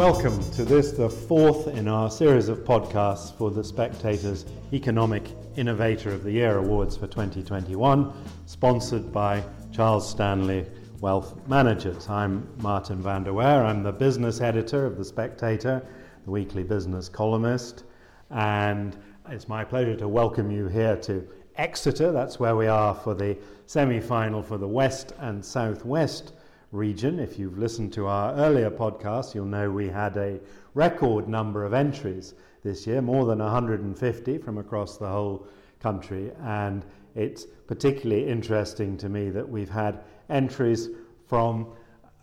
Welcome 0.00 0.40
to 0.52 0.64
this, 0.64 0.92
the 0.92 1.10
fourth 1.10 1.66
in 1.66 1.86
our 1.86 2.10
series 2.10 2.48
of 2.48 2.60
podcasts 2.60 3.36
for 3.36 3.50
the 3.50 3.62
Spectator's 3.62 4.46
Economic 4.72 5.24
Innovator 5.56 6.10
of 6.10 6.24
the 6.24 6.32
Year 6.32 6.56
Awards 6.56 6.96
for 6.96 7.06
2021, 7.06 8.10
sponsored 8.46 9.12
by 9.12 9.44
Charles 9.72 10.08
Stanley 10.08 10.64
Wealth 11.02 11.46
Managers. 11.46 12.08
I'm 12.08 12.48
Martin 12.62 13.02
Vander 13.02 13.34
Weyer. 13.34 13.62
I'm 13.62 13.82
the 13.82 13.92
business 13.92 14.40
editor 14.40 14.86
of 14.86 14.96
The 14.96 15.04
Spectator, 15.04 15.82
the 16.24 16.30
weekly 16.30 16.62
business 16.62 17.10
columnist, 17.10 17.84
and 18.30 18.96
it's 19.28 19.48
my 19.48 19.64
pleasure 19.64 19.96
to 19.96 20.08
welcome 20.08 20.50
you 20.50 20.66
here 20.68 20.96
to 20.96 21.28
Exeter. 21.56 22.10
That's 22.10 22.40
where 22.40 22.56
we 22.56 22.68
are 22.68 22.94
for 22.94 23.12
the 23.12 23.36
semi 23.66 24.00
final 24.00 24.42
for 24.42 24.56
the 24.56 24.66
West 24.66 25.12
and 25.18 25.44
Southwest 25.44 26.32
region. 26.72 27.18
If 27.18 27.38
you've 27.38 27.58
listened 27.58 27.92
to 27.94 28.06
our 28.06 28.34
earlier 28.34 28.70
podcast, 28.70 29.34
you'll 29.34 29.46
know 29.46 29.70
we 29.70 29.88
had 29.88 30.16
a 30.16 30.40
record 30.74 31.28
number 31.28 31.64
of 31.64 31.74
entries 31.74 32.34
this 32.62 32.86
year, 32.86 33.02
more 33.02 33.24
than 33.24 33.38
150 33.38 34.38
from 34.38 34.58
across 34.58 34.96
the 34.96 35.08
whole 35.08 35.46
country. 35.80 36.30
And 36.42 36.84
it's 37.14 37.44
particularly 37.66 38.28
interesting 38.28 38.96
to 38.98 39.08
me 39.08 39.30
that 39.30 39.48
we've 39.48 39.70
had 39.70 40.00
entries 40.28 40.88
from 41.26 41.66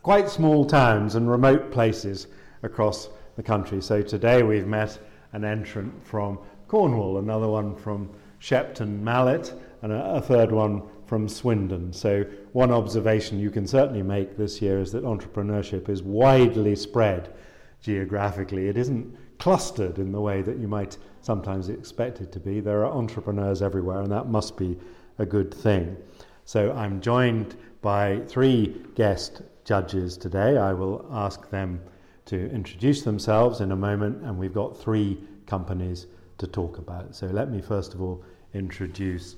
quite 0.02 0.30
small 0.30 0.66
towns 0.66 1.16
and 1.16 1.30
remote 1.30 1.72
places 1.72 2.28
across 2.64 3.10
the 3.36 3.44
country. 3.44 3.82
So 3.82 4.02
today 4.02 4.44
we've 4.44 4.68
met 4.68 4.98
an 5.34 5.44
entrant 5.44 6.06
from 6.06 6.40
Cornwall, 6.68 7.18
another 7.18 7.48
one 7.48 7.76
from 7.76 8.10
Shepton 8.40 9.04
Mallet, 9.04 9.54
and 9.82 9.92
a, 9.92 10.16
a 10.16 10.22
third 10.22 10.52
one 10.52 10.84
from 11.08 11.30
Swindon. 11.30 11.94
So, 11.94 12.26
one 12.52 12.70
observation 12.70 13.40
you 13.40 13.50
can 13.50 13.66
certainly 13.66 14.04
make 14.04 14.38
this 14.38 14.62
year 14.62 14.80
is 14.80 14.92
that 14.92 15.04
entrepreneurship 15.04 15.88
is 15.90 16.04
widely 16.04 16.76
spread 16.76 17.34
geographically. 17.82 18.68
It 18.68 18.78
isn't 18.78 19.16
clustered 19.40 20.00
in 20.00 20.12
the 20.12 20.20
way 20.20 20.42
that 20.42 20.58
you 20.58 20.68
might 20.68 20.98
sometimes 21.22 21.70
expect 21.70 22.20
it 22.20 22.32
to 22.34 22.40
be. 22.40 22.60
There 22.60 22.86
are 22.86 22.92
entrepreneurs 22.92 23.62
everywhere, 23.62 24.02
and 24.02 24.12
that 24.12 24.28
must 24.28 24.58
be 24.58 24.78
a 25.18 25.26
good 25.26 25.54
thing. 25.54 25.96
So, 26.44 26.74
I'm 26.74 27.00
joined 27.00 27.56
by 27.82 28.20
three 28.28 28.82
guest 28.96 29.42
judges 29.64 30.18
today. 30.18 30.58
I 30.58 30.74
will 30.74 31.08
ask 31.10 31.50
them 31.50 31.80
to 32.26 32.50
introduce 32.52 33.04
themselves 33.04 33.62
in 33.62 33.72
a 33.72 33.76
moment, 33.78 34.24
and 34.24 34.38
we've 34.38 34.54
got 34.54 34.78
three 34.78 35.18
companies 35.46 36.08
to 36.38 36.48
talk 36.48 36.78
about. 36.78 37.16
So, 37.16 37.28
let 37.28 37.50
me 37.50 37.62
first 37.62 37.94
of 37.94 38.02
all 38.02 38.22
introduce 38.54 39.38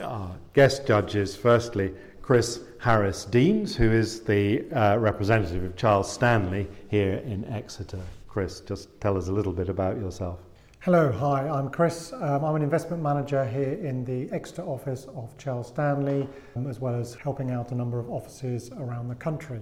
our 0.00 0.34
guest 0.52 0.86
judges. 0.86 1.36
Firstly, 1.36 1.92
Chris 2.22 2.60
Harris 2.78 3.24
Deans, 3.24 3.74
who 3.74 3.90
is 3.90 4.20
the 4.20 4.70
uh, 4.72 4.96
representative 4.98 5.64
of 5.64 5.76
Charles 5.76 6.12
Stanley 6.12 6.68
here 6.88 7.22
in 7.24 7.44
Exeter. 7.46 8.00
Chris, 8.28 8.60
just 8.60 8.88
tell 9.00 9.16
us 9.16 9.28
a 9.28 9.32
little 9.32 9.52
bit 9.52 9.68
about 9.68 9.96
yourself. 9.96 10.38
Hello, 10.80 11.10
hi, 11.10 11.48
I'm 11.48 11.70
Chris. 11.70 12.12
Um, 12.12 12.44
I'm 12.44 12.54
an 12.54 12.62
investment 12.62 13.02
manager 13.02 13.44
here 13.44 13.72
in 13.72 14.04
the 14.04 14.30
Exeter 14.32 14.62
office 14.62 15.06
of 15.16 15.36
Charles 15.36 15.68
Stanley, 15.68 16.28
um, 16.54 16.68
as 16.68 16.80
well 16.80 16.94
as 16.94 17.14
helping 17.14 17.50
out 17.50 17.72
a 17.72 17.74
number 17.74 17.98
of 17.98 18.08
offices 18.10 18.70
around 18.72 19.08
the 19.08 19.16
country. 19.16 19.60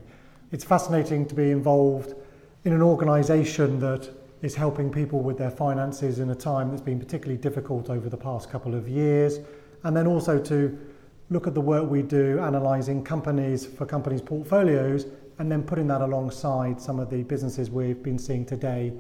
It's 0.53 0.65
fascinating 0.65 1.27
to 1.27 1.35
be 1.35 1.51
involved 1.51 2.15
in 2.65 2.73
an 2.73 2.83
organisation 2.83 3.79
that 3.81 4.11
is 4.43 4.55
helping 4.55 4.91
people 4.91 5.21
with 5.21 5.39
their 5.39 5.51
finances 5.51 6.19
in 6.19 6.31
a 6.31 6.35
time 6.35 6.69
that's 6.69 6.83
been 6.83 6.99
particularly 6.99 7.41
difficult 7.41 7.89
over 7.89 8.11
the 8.11 8.17
past 8.17 8.51
couple 8.51 8.75
of 8.75 8.89
years 8.89 9.41
and 9.85 9.97
then 9.97 10.07
also 10.07 10.39
to 10.39 10.79
look 11.31 11.47
at 11.47 11.55
the 11.55 11.61
work 11.61 11.89
we 11.91 12.03
do 12.03 12.39
analysing 12.43 13.03
companies 13.03 13.67
for 13.67 13.85
companies' 13.85 14.23
portfolios 14.23 15.07
and 15.39 15.51
then 15.51 15.63
putting 15.63 15.87
that 15.89 16.01
alongside 16.01 16.81
some 16.81 16.99
of 16.99 17.11
the 17.11 17.23
businesses 17.25 17.71
we've 17.71 18.03
been 18.03 18.19
seeing 18.19 18.45
today 18.45 18.93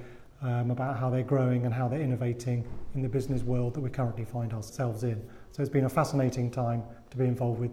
um, 0.43 0.71
about 0.71 0.99
how 0.99 1.09
they're 1.09 1.23
growing 1.23 1.65
and 1.65 1.73
how 1.73 1.89
they're 1.89 2.01
innovating 2.01 2.65
in 2.95 3.03
the 3.03 3.09
business 3.09 3.43
world 3.43 3.75
that 3.75 3.81
we 3.81 3.89
currently 3.89 4.25
find 4.25 4.53
ourselves 4.53 5.03
in. 5.03 5.23
So 5.53 5.63
it's 5.63 5.71
been 5.71 5.87
a 5.87 5.89
fascinating 5.89 6.51
time 6.51 6.83
to 7.11 7.17
be 7.17 7.25
involved 7.25 7.61
with 7.61 7.71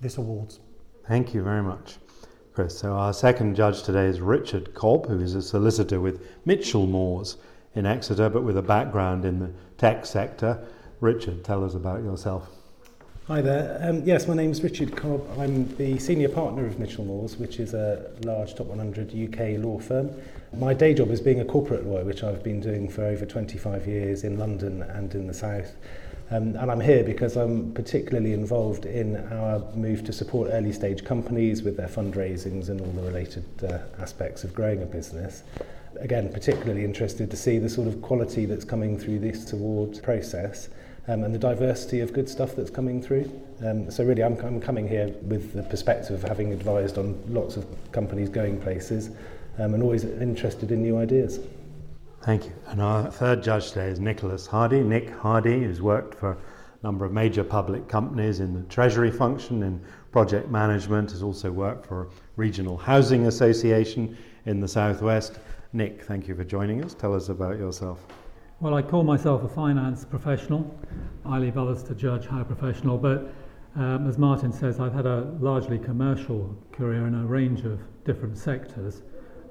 this 0.00 0.16
awards. 0.16 0.60
Thank 1.06 1.34
you 1.34 1.42
very 1.42 1.62
much, 1.62 1.98
Chris. 2.54 2.78
So 2.78 2.92
our 2.92 3.12
second 3.12 3.56
judge 3.56 3.82
today 3.82 4.06
is 4.06 4.20
Richard 4.20 4.72
Cobb, 4.74 5.06
who 5.06 5.20
is 5.20 5.34
a 5.34 5.42
solicitor 5.42 6.00
with 6.00 6.22
Michelmores 6.46 7.36
in 7.74 7.86
Exeter, 7.86 8.28
but 8.28 8.42
with 8.42 8.56
a 8.56 8.62
background 8.62 9.24
in 9.24 9.38
the 9.38 9.50
tech 9.76 10.06
sector. 10.06 10.66
Richard, 11.02 11.42
tell 11.42 11.64
us 11.64 11.74
about 11.74 12.04
yourself. 12.04 12.48
Hi 13.26 13.40
there. 13.40 13.76
Um, 13.82 14.04
yes, 14.04 14.28
my 14.28 14.34
name 14.34 14.52
is 14.52 14.62
Richard 14.62 14.96
Cobb. 14.96 15.26
I'm 15.36 15.74
the 15.76 15.98
senior 15.98 16.28
partner 16.28 16.64
of 16.64 16.74
Michelmores, 16.74 17.40
which 17.40 17.58
is 17.58 17.74
a 17.74 18.12
large 18.22 18.54
top 18.54 18.68
100 18.68 19.08
UK 19.10 19.60
law 19.60 19.80
firm. 19.80 20.12
My 20.56 20.72
day 20.72 20.94
job 20.94 21.10
is 21.10 21.20
being 21.20 21.40
a 21.40 21.44
corporate 21.44 21.84
lawyer, 21.86 22.04
which 22.04 22.22
I've 22.22 22.44
been 22.44 22.60
doing 22.60 22.88
for 22.88 23.04
over 23.04 23.26
25 23.26 23.88
years 23.88 24.22
in 24.22 24.38
London 24.38 24.82
and 24.82 25.12
in 25.12 25.26
the 25.26 25.34
South. 25.34 25.74
Um, 26.30 26.54
and 26.54 26.70
I'm 26.70 26.80
here 26.80 27.02
because 27.02 27.36
I'm 27.36 27.72
particularly 27.72 28.32
involved 28.32 28.86
in 28.86 29.16
our 29.32 29.58
move 29.74 30.04
to 30.04 30.12
support 30.12 30.50
early 30.52 30.72
stage 30.72 31.04
companies 31.04 31.64
with 31.64 31.76
their 31.76 31.88
fundraisings 31.88 32.68
and 32.68 32.80
all 32.80 32.92
the 32.92 33.02
related 33.02 33.44
uh, 33.64 33.78
aspects 34.00 34.44
of 34.44 34.54
growing 34.54 34.84
a 34.84 34.86
business. 34.86 35.42
Again, 36.00 36.32
particularly 36.32 36.84
interested 36.84 37.28
to 37.32 37.36
see 37.36 37.58
the 37.58 37.68
sort 37.68 37.88
of 37.88 38.00
quality 38.02 38.46
that's 38.46 38.64
coming 38.64 38.96
through 38.96 39.18
this 39.18 39.52
award 39.52 40.00
process 40.04 40.68
um, 41.08 41.24
and 41.24 41.34
the 41.34 41.38
diversity 41.38 42.00
of 42.00 42.12
good 42.12 42.28
stuff 42.28 42.54
that's 42.54 42.70
coming 42.70 43.02
through. 43.02 43.30
Um, 43.64 43.90
so 43.90 44.04
really, 44.04 44.22
I'm, 44.22 44.36
I'm 44.38 44.60
coming 44.60 44.88
here 44.88 45.08
with 45.22 45.52
the 45.52 45.62
perspective 45.62 46.22
of 46.22 46.28
having 46.28 46.52
advised 46.52 46.98
on 46.98 47.20
lots 47.28 47.56
of 47.56 47.66
companies 47.92 48.28
going 48.28 48.60
places 48.60 49.10
um, 49.58 49.74
and 49.74 49.82
always 49.82 50.04
interested 50.04 50.70
in 50.70 50.82
new 50.82 50.96
ideas. 50.98 51.40
Thank 52.22 52.44
you. 52.44 52.52
And 52.68 52.80
our 52.80 53.10
third 53.10 53.42
judge 53.42 53.70
today 53.70 53.88
is 53.88 53.98
Nicholas 53.98 54.46
Hardy. 54.46 54.80
Nick 54.80 55.10
Hardy, 55.10 55.64
who's 55.64 55.82
worked 55.82 56.14
for 56.14 56.32
a 56.32 56.36
number 56.84 57.04
of 57.04 57.12
major 57.12 57.42
public 57.42 57.88
companies 57.88 58.38
in 58.38 58.54
the 58.54 58.62
treasury 58.68 59.10
function, 59.10 59.62
in 59.64 59.80
project 60.12 60.48
management, 60.48 61.10
has 61.10 61.22
also 61.22 61.50
worked 61.50 61.84
for 61.84 62.02
a 62.02 62.06
regional 62.36 62.76
housing 62.76 63.26
association 63.26 64.16
in 64.46 64.60
the 64.60 64.68
southwest. 64.68 65.40
Nick, 65.72 66.02
thank 66.04 66.28
you 66.28 66.36
for 66.36 66.44
joining 66.44 66.84
us. 66.84 66.94
Tell 66.94 67.14
us 67.14 67.28
about 67.28 67.58
yourself. 67.58 68.06
Well, 68.62 68.74
I 68.74 68.82
call 68.82 69.02
myself 69.02 69.42
a 69.42 69.48
finance 69.48 70.04
professional. 70.04 70.72
I 71.26 71.40
leave 71.40 71.58
others 71.58 71.82
to 71.82 71.96
judge 71.96 72.28
how 72.28 72.44
professional, 72.44 72.96
but 72.96 73.34
um, 73.74 74.08
as 74.08 74.18
Martin 74.18 74.52
says, 74.52 74.78
I've 74.78 74.94
had 74.94 75.04
a 75.04 75.36
largely 75.40 75.80
commercial 75.80 76.56
career 76.70 77.08
in 77.08 77.14
a 77.16 77.26
range 77.26 77.64
of 77.64 77.80
different 78.04 78.38
sectors. 78.38 79.02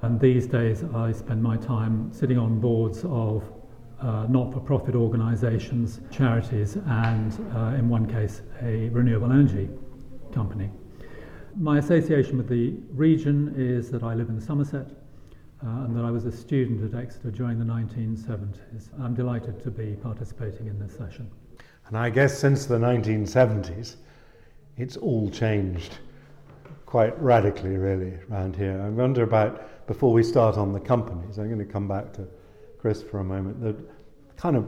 And 0.02 0.18
these 0.18 0.48
days, 0.48 0.86
I 0.96 1.12
spend 1.12 1.44
my 1.44 1.58
time 1.58 2.14
sitting 2.14 2.38
on 2.38 2.62
boards 2.62 3.04
of 3.04 3.44
uh, 4.00 4.28
not 4.30 4.54
for 4.54 4.62
profit 4.62 4.96
organisations, 4.96 6.00
charities, 6.10 6.78
and 6.78 7.34
uh, 7.54 7.76
in 7.78 7.90
one 7.90 8.10
case, 8.10 8.44
a 8.62 8.88
renewable 8.92 9.34
energy 9.34 9.68
company. 10.32 10.70
My 11.58 11.80
association 11.80 12.38
with 12.38 12.48
the 12.48 12.76
region 12.94 13.54
is 13.58 13.92
that 13.92 14.04
I 14.04 14.14
live 14.14 14.30
in 14.30 14.40
Somerset 14.40 14.88
uh, 15.66 15.86
and 15.86 15.96
that 15.96 16.04
I 16.04 16.12
was 16.12 16.26
a 16.26 16.32
student 16.32 16.84
at 16.84 17.00
Exeter 17.00 17.30
during 17.30 17.60
the 17.60 17.66
1970s. 17.66 18.90
I'm 19.00 19.14
delighted 19.14 19.62
to 19.64 19.72
be 19.72 19.96
participating 20.02 20.68
in 20.68 20.80
this 20.80 20.96
session. 20.96 21.30
And 21.88 21.98
I 21.98 22.10
guess 22.10 22.38
since 22.38 22.66
the 22.66 22.78
1970s, 22.78 23.98
it's 24.78 24.98
all 24.98 25.30
changed 25.30 26.00
quite 26.86 27.20
radically, 27.22 27.78
really, 27.78 28.14
around 28.30 28.56
here. 28.56 28.82
I 28.82 28.90
wonder 28.90 29.24
about, 29.24 29.88
before 29.88 30.12
we 30.12 30.24
start 30.24 30.58
on 30.58 30.74
the 30.74 30.80
companies, 30.80 31.38
I'm 31.38 31.48
going 31.48 31.66
to 31.66 31.72
come 31.72 31.88
back 31.88 32.12
to 32.14 32.28
Chris 32.80 33.04
for 33.04 33.20
a 33.20 33.24
moment, 33.24 33.62
the 33.62 33.76
kind 34.36 34.56
of 34.58 34.68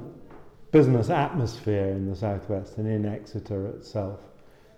business 0.71 1.09
atmosphere 1.09 1.89
in 1.89 2.09
the 2.09 2.15
Southwest 2.15 2.77
and 2.77 2.87
in 2.87 3.05
Exeter 3.05 3.67
itself. 3.67 4.19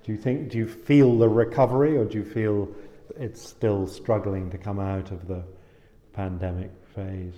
Do 0.04 0.12
you 0.12 0.18
think, 0.18 0.50
do 0.50 0.58
you 0.58 0.68
feel 0.68 1.18
the 1.18 1.28
recovery 1.28 1.98
or 1.98 2.06
do 2.06 2.18
you 2.18 2.26
feel 2.26 2.70
it's 3.18 3.42
still 3.42 3.88
struggling 3.88 4.50
to 4.52 4.58
come 4.58 4.80
out 4.80 5.12
of 5.12 5.28
the 5.28 5.44
pandemic 6.16 6.72
phase? 6.96 7.34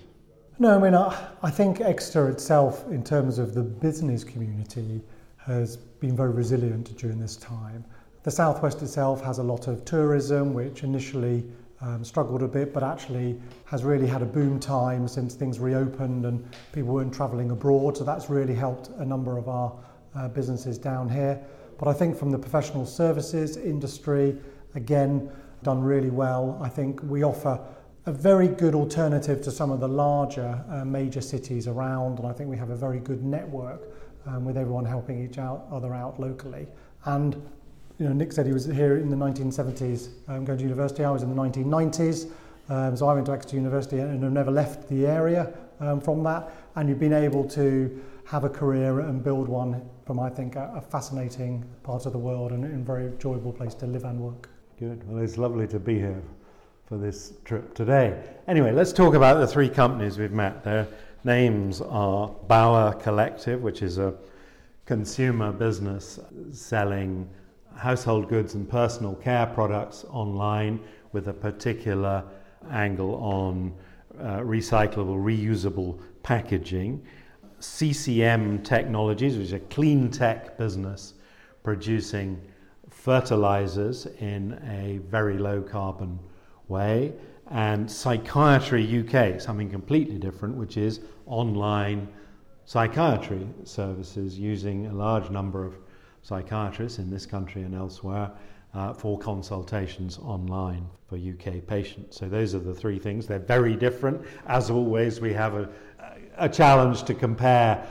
No, 0.59 0.75
I 0.75 0.79
mean, 0.79 0.95
I, 0.95 1.29
I 1.43 1.49
think 1.49 1.81
Exeter 1.81 2.29
itself, 2.29 2.85
in 2.89 3.03
terms 3.03 3.37
of 3.39 3.53
the 3.53 3.63
business 3.63 4.23
community, 4.23 5.01
has 5.37 5.77
been 5.77 6.15
very 6.15 6.31
resilient 6.31 6.95
during 6.97 7.19
this 7.19 7.35
time. 7.37 7.83
The 8.23 8.31
southwest 8.31 8.81
itself 8.81 9.23
has 9.23 9.39
a 9.39 9.43
lot 9.43 9.67
of 9.67 9.85
tourism, 9.85 10.53
which 10.53 10.83
initially 10.83 11.45
um, 11.81 12.03
struggled 12.03 12.43
a 12.43 12.47
bit, 12.47 12.73
but 12.73 12.83
actually 12.83 13.39
has 13.65 13.83
really 13.83 14.07
had 14.07 14.21
a 14.21 14.25
boom 14.25 14.59
time 14.59 15.07
since 15.07 15.35
things 15.35 15.59
reopened 15.59 16.25
and 16.25 16.45
people 16.71 16.93
weren't 16.93 17.13
travelling 17.13 17.51
abroad. 17.51 17.95
So 17.97 18.03
that's 18.03 18.29
really 18.29 18.55
helped 18.55 18.89
a 18.97 19.05
number 19.05 19.37
of 19.37 19.47
our 19.47 19.73
uh, 20.15 20.27
businesses 20.27 20.77
down 20.77 21.07
here. 21.07 21.39
But 21.77 21.87
I 21.87 21.93
think 21.93 22.17
from 22.17 22.31
the 22.31 22.39
professional 22.39 22.85
services 22.85 23.57
industry, 23.57 24.35
again, 24.75 25.31
done 25.63 25.81
really 25.81 26.09
well. 26.09 26.59
I 26.61 26.69
think 26.69 26.99
we 27.03 27.23
offer 27.23 27.59
a 28.07 28.11
very 28.11 28.47
good 28.47 28.73
alternative 28.73 29.41
to 29.41 29.51
some 29.51 29.69
of 29.69 29.81
the 29.81 29.87
larger 29.87 30.63
uh, 30.69 30.85
major 30.85 31.19
cities 31.19 31.67
around, 31.67 32.19
and 32.19 32.27
I 32.27 32.31
think 32.31 32.49
we 32.49 32.55
have 32.55 32.69
a 32.69 32.75
very 32.75 32.99
good 32.99 33.21
network 33.21 33.81
um, 34.25 34.45
with 34.45 34.55
everyone 34.55 34.85
helping 34.85 35.21
each 35.21 35.37
out, 35.37 35.67
other 35.69 35.93
out 35.93 36.17
locally. 36.17 36.67
And 37.03 37.35
you 37.99 38.07
know, 38.07 38.13
Nick 38.13 38.31
said 38.31 38.45
he 38.45 38.53
was 38.53 38.65
here 38.65 38.97
in 38.97 39.09
the 39.09 39.17
1970s 39.17 40.09
um, 40.29 40.45
going 40.45 40.57
to 40.57 40.63
university. 40.63 41.03
I 41.03 41.11
was 41.11 41.21
in 41.21 41.35
the 41.35 41.41
1990s. 41.41 42.31
Um, 42.69 42.95
so 42.95 43.09
I 43.09 43.13
went 43.13 43.25
to 43.25 43.33
Exeter 43.33 43.57
University 43.57 43.99
and 43.99 44.23
have 44.23 44.31
never 44.31 44.51
left 44.51 44.87
the 44.87 45.05
area 45.05 45.53
um, 45.81 45.99
from 45.99 46.23
that. 46.23 46.49
And 46.75 46.87
you've 46.87 46.99
been 46.99 47.13
able 47.13 47.43
to 47.49 48.03
have 48.25 48.45
a 48.45 48.49
career 48.49 49.01
and 49.01 49.21
build 49.21 49.49
one 49.49 49.81
from, 50.05 50.19
I 50.19 50.29
think, 50.29 50.55
a, 50.55 50.71
a 50.75 50.81
fascinating 50.81 51.65
part 51.83 52.05
of 52.05 52.13
the 52.13 52.19
world 52.19 52.53
and 52.53 52.63
a 52.63 52.85
very 52.85 53.07
enjoyable 53.07 53.51
place 53.51 53.73
to 53.75 53.85
live 53.85 54.05
and 54.05 54.19
work. 54.19 54.49
Good. 54.79 55.05
Well, 55.09 55.21
it's 55.21 55.37
lovely 55.37 55.67
to 55.67 55.79
be 55.79 55.95
here 55.95 56.21
for 56.87 56.97
this 56.97 57.33
trip 57.43 57.73
today. 57.73 58.17
Anyway, 58.47 58.71
let's 58.71 58.93
talk 58.93 59.13
about 59.13 59.39
the 59.39 59.47
three 59.47 59.67
companies 59.67 60.17
we've 60.17 60.31
met. 60.31 60.63
Their 60.63 60.87
names 61.25 61.81
are 61.81 62.29
Bower 62.29 62.93
Collective, 62.93 63.61
which 63.61 63.81
is 63.81 63.97
a 63.97 64.13
consumer 64.85 65.51
business 65.51 66.17
selling 66.53 67.29
household 67.75 68.29
goods 68.29 68.53
and 68.55 68.69
personal 68.69 69.15
care 69.15 69.47
products 69.47 70.05
online 70.11 70.79
with 71.11 71.27
a 71.27 71.33
particular 71.33 72.23
angle 72.71 73.15
on 73.15 73.73
uh, 74.21 74.37
recyclable, 74.37 75.21
reusable 75.21 75.99
packaging. 76.23 77.05
CCM 77.59 78.63
Technologies, 78.63 79.35
which 79.35 79.47
is 79.47 79.53
a 79.53 79.59
clean 79.59 80.09
tech 80.09 80.57
business 80.57 81.15
producing 81.63 82.41
fertilizers 82.89 84.05
in 84.21 84.53
a 84.69 84.99
very 85.09 85.37
low 85.37 85.61
carbon 85.61 86.17
way. 86.67 87.13
And 87.49 87.89
Psychiatry 87.89 88.83
UK, 88.99 89.39
something 89.39 89.69
completely 89.69 90.17
different, 90.17 90.55
which 90.55 90.77
is 90.77 90.99
online 91.25 92.07
psychiatry 92.65 93.47
services 93.63 94.37
using 94.37 94.87
a 94.87 94.93
large 94.93 95.29
number 95.29 95.65
of 95.65 95.77
psychiatrists 96.21 96.99
in 96.99 97.09
this 97.09 97.25
country 97.25 97.61
and 97.63 97.73
elsewhere 97.73 98.29
uh, 98.73 98.93
for 98.93 99.17
consultations 99.17 100.19
online 100.19 100.85
for 101.07 101.15
UK 101.15 101.65
patients. 101.65 102.17
So 102.17 102.27
those 102.27 102.53
are 102.53 102.59
the 102.59 102.73
three 102.73 102.99
things. 102.99 103.25
They're 103.25 103.39
very 103.39 103.75
different. 103.75 104.25
As 104.47 104.69
always, 104.69 105.21
we 105.21 105.33
have 105.33 105.55
a, 105.55 105.69
a 106.37 106.49
challenge 106.49 107.03
to 107.03 107.13
compare 107.13 107.87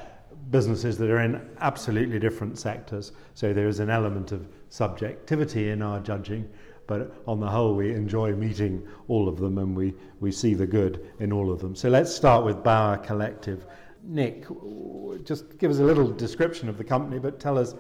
businesses 0.51 0.97
that 0.99 1.11
are 1.11 1.23
in 1.23 1.41
absolutely 1.61 2.19
different 2.19 2.59
sectors. 2.59 3.13
So 3.35 3.53
there 3.53 3.69
is 3.69 3.81
an 3.81 3.91
element 3.91 4.33
of 4.33 4.47
subjectivity 4.69 5.71
in 5.71 5.83
our 5.83 5.99
judging, 6.01 6.49
but 6.87 7.15
on 7.27 7.41
the 7.41 7.49
whole, 7.49 7.75
we 7.75 7.93
enjoy 7.93 8.33
meeting 8.33 8.87
all 9.09 9.29
of 9.29 9.39
them 9.39 9.59
and 9.59 9.77
we, 9.77 9.95
we 10.21 10.31
see 10.31 10.55
the 10.55 10.67
good 10.67 11.11
in 11.21 11.33
all 11.33 11.53
of 11.53 11.61
them. 11.61 11.75
So 11.75 11.89
let's 11.89 12.15
start 12.15 12.45
with 12.45 12.63
Bower 12.63 12.97
Collective. 12.99 13.67
Nick, 14.03 14.47
just 15.25 15.59
give 15.59 15.71
us 15.71 15.79
a 15.79 15.85
little 15.85 16.11
description 16.11 16.69
of 16.69 16.79
the 16.79 16.85
company, 16.85 17.19
but 17.19 17.41
tell 17.41 17.59
us 17.59 17.75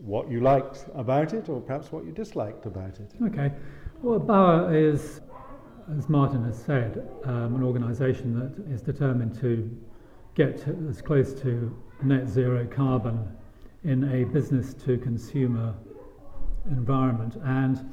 what 0.00 0.30
you 0.30 0.40
liked 0.40 0.86
about 0.94 1.34
it 1.34 1.48
or 1.48 1.60
perhaps 1.60 1.92
what 1.92 2.04
you 2.04 2.12
disliked 2.12 2.64
about 2.64 2.98
it. 2.98 3.12
Okay. 3.22 3.52
Well, 4.02 4.18
Bower 4.18 4.74
is, 4.74 5.20
as 5.96 6.08
Martin 6.08 6.42
has 6.44 6.58
said, 6.58 7.06
um, 7.24 7.54
an 7.54 7.62
organisation 7.62 8.34
that 8.38 8.72
is 8.72 8.80
determined 8.80 9.38
to 9.40 9.70
get 10.34 10.66
as 10.88 11.02
close 11.02 11.34
to 11.42 11.76
net 12.02 12.26
zero 12.26 12.66
carbon 12.66 13.28
in 13.84 14.04
a 14.12 14.24
business 14.24 14.72
to 14.72 14.96
consumer 14.96 15.74
environment. 16.70 17.36
And 17.44 17.90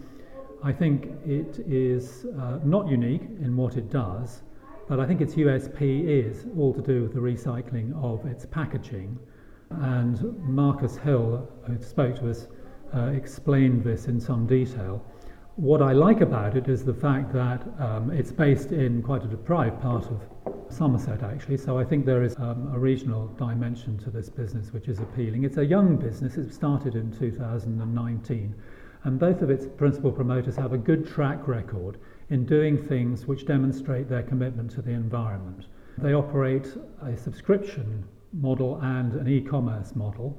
I 0.64 0.72
think 0.72 1.06
it 1.26 1.60
is 1.68 2.26
uh, 2.40 2.60
not 2.64 2.88
unique 2.88 3.22
in 3.42 3.56
what 3.56 3.78
it 3.78 3.90
does, 3.90 4.42
but 4.88 5.00
I 5.00 5.06
think 5.06 5.22
its 5.22 5.36
USP 5.36 6.06
is 6.08 6.46
all 6.58 6.74
to 6.74 6.82
do 6.82 7.04
with 7.04 7.14
the 7.14 7.20
recycling 7.20 7.94
of 8.02 8.26
its 8.26 8.46
packaging. 8.46 9.20
And 9.70 10.38
Marcus 10.48 10.98
Hill, 10.98 11.48
who 11.66 11.82
spoke 11.82 12.16
to 12.20 12.30
us, 12.30 12.48
uh, 12.96 13.08
explained 13.08 13.84
this 13.84 14.08
in 14.08 14.20
some 14.20 14.48
detail. 14.48 15.04
What 15.58 15.82
I 15.82 15.92
like 15.92 16.22
about 16.22 16.56
it 16.56 16.70
is 16.70 16.86
the 16.86 16.94
fact 16.94 17.34
that 17.34 17.62
um, 17.80 18.12
it's 18.12 18.32
based 18.32 18.72
in 18.72 19.02
quite 19.04 19.24
a 19.24 19.28
deprived 19.28 19.82
part 19.82 20.06
of 20.06 20.22
Somerset, 20.70 21.24
actually. 21.24 21.58
So 21.58 21.78
I 21.78 21.84
think 21.84 22.06
there 22.06 22.24
is 22.24 22.36
um, 22.38 22.72
a 22.74 22.80
regional 22.80 23.28
dimension 23.38 23.98
to 24.00 24.10
this 24.10 24.30
business 24.30 24.72
which 24.74 24.88
is 24.88 25.00
appealing. 25.00 25.44
It's 25.44 25.58
a 25.58 25.66
young 25.66 25.98
business, 25.98 26.38
it 26.38 26.54
started 26.54 26.96
in 26.96 27.12
2019, 27.12 28.56
and 29.08 29.18
both 29.18 29.42
of 29.42 29.50
its 29.50 29.66
principal 29.66 30.12
promoters 30.12 30.58
have 30.58 30.74
a 30.74 30.78
good 30.78 31.08
track 31.08 31.48
record 31.48 31.98
in 32.30 32.46
doing 32.46 32.78
things 32.78 33.26
which 33.26 33.46
demonstrate 33.46 34.10
their 34.10 34.22
commitment 34.22 34.70
to 34.70 34.82
the 34.82 34.92
environment. 34.92 35.68
They 35.98 36.14
operate 36.14 36.68
a 37.02 37.16
subscription 37.16 38.04
model 38.34 38.82
and 38.82 39.14
an 39.14 39.30
e 39.30 39.40
commerce 39.40 39.96
model, 39.96 40.38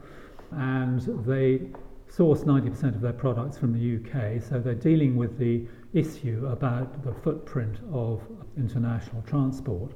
and 0.50 1.00
they 1.24 1.62
source 2.08 2.44
90% 2.44 2.94
of 2.94 3.00
their 3.00 3.14
products 3.14 3.56
from 3.56 3.72
the 3.72 3.96
UK, 3.96 4.42
so 4.42 4.60
they're 4.60 4.74
dealing 4.74 5.16
with 5.16 5.38
the 5.38 5.64
issue 5.94 6.46
about 6.52 7.02
the 7.02 7.14
footprint 7.22 7.78
of 7.90 8.20
international 8.58 9.22
transport. 9.22 9.92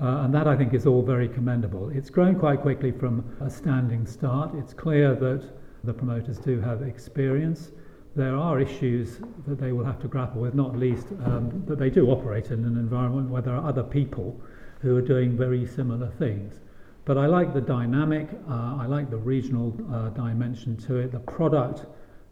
Uh, 0.00 0.22
and 0.22 0.32
that 0.32 0.48
I 0.48 0.56
think 0.56 0.72
is 0.72 0.86
all 0.86 1.02
very 1.02 1.28
commendable. 1.28 1.90
It's 1.90 2.08
grown 2.08 2.36
quite 2.36 2.62
quickly 2.62 2.90
from 2.90 3.36
a 3.42 3.50
standing 3.50 4.06
start. 4.06 4.54
It's 4.54 4.72
clear 4.72 5.14
that 5.14 5.46
the 5.84 5.92
promoters 5.92 6.38
do 6.38 6.58
have 6.62 6.80
experience. 6.80 7.70
There 8.16 8.36
are 8.36 8.60
issues 8.60 9.18
that 9.46 9.58
they 9.58 9.72
will 9.72 9.84
have 9.84 10.00
to 10.02 10.08
grapple 10.08 10.40
with, 10.40 10.54
not 10.54 10.76
least 10.76 11.08
um, 11.24 11.64
that 11.66 11.80
they 11.80 11.90
do 11.90 12.10
operate 12.10 12.52
in 12.52 12.64
an 12.64 12.76
environment 12.76 13.28
where 13.28 13.42
there 13.42 13.54
are 13.54 13.68
other 13.68 13.82
people 13.82 14.40
who 14.80 14.96
are 14.96 15.02
doing 15.02 15.36
very 15.36 15.66
similar 15.66 16.08
things. 16.18 16.60
But 17.06 17.18
I 17.18 17.26
like 17.26 17.52
the 17.52 17.60
dynamic, 17.60 18.28
uh, 18.48 18.76
I 18.80 18.86
like 18.86 19.10
the 19.10 19.16
regional 19.16 19.76
uh, 19.92 20.10
dimension 20.10 20.76
to 20.86 20.98
it. 20.98 21.10
The 21.10 21.18
product, 21.18 21.86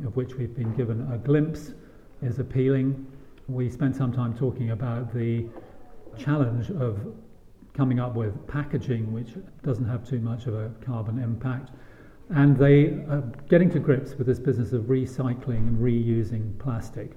of 0.06 0.14
which 0.14 0.34
we've 0.36 0.54
been 0.54 0.72
given 0.76 1.10
a 1.12 1.18
glimpse, 1.18 1.72
is 2.22 2.38
appealing. 2.38 3.04
We 3.48 3.68
spent 3.68 3.96
some 3.96 4.12
time 4.12 4.34
talking 4.34 4.70
about 4.70 5.12
the 5.12 5.48
challenge 6.16 6.70
of 6.70 7.00
coming 7.74 7.98
up 7.98 8.14
with 8.14 8.46
packaging 8.46 9.12
which 9.12 9.30
doesn't 9.64 9.86
have 9.86 10.08
too 10.08 10.20
much 10.20 10.46
of 10.46 10.54
a 10.54 10.70
carbon 10.84 11.18
impact. 11.18 11.70
And 12.30 12.56
they 12.56 12.86
are 13.10 13.22
getting 13.48 13.70
to 13.70 13.78
grips 13.78 14.14
with 14.14 14.26
this 14.26 14.38
business 14.38 14.72
of 14.72 14.84
recycling 14.84 15.68
and 15.68 15.76
reusing 15.78 16.58
plastic, 16.58 17.12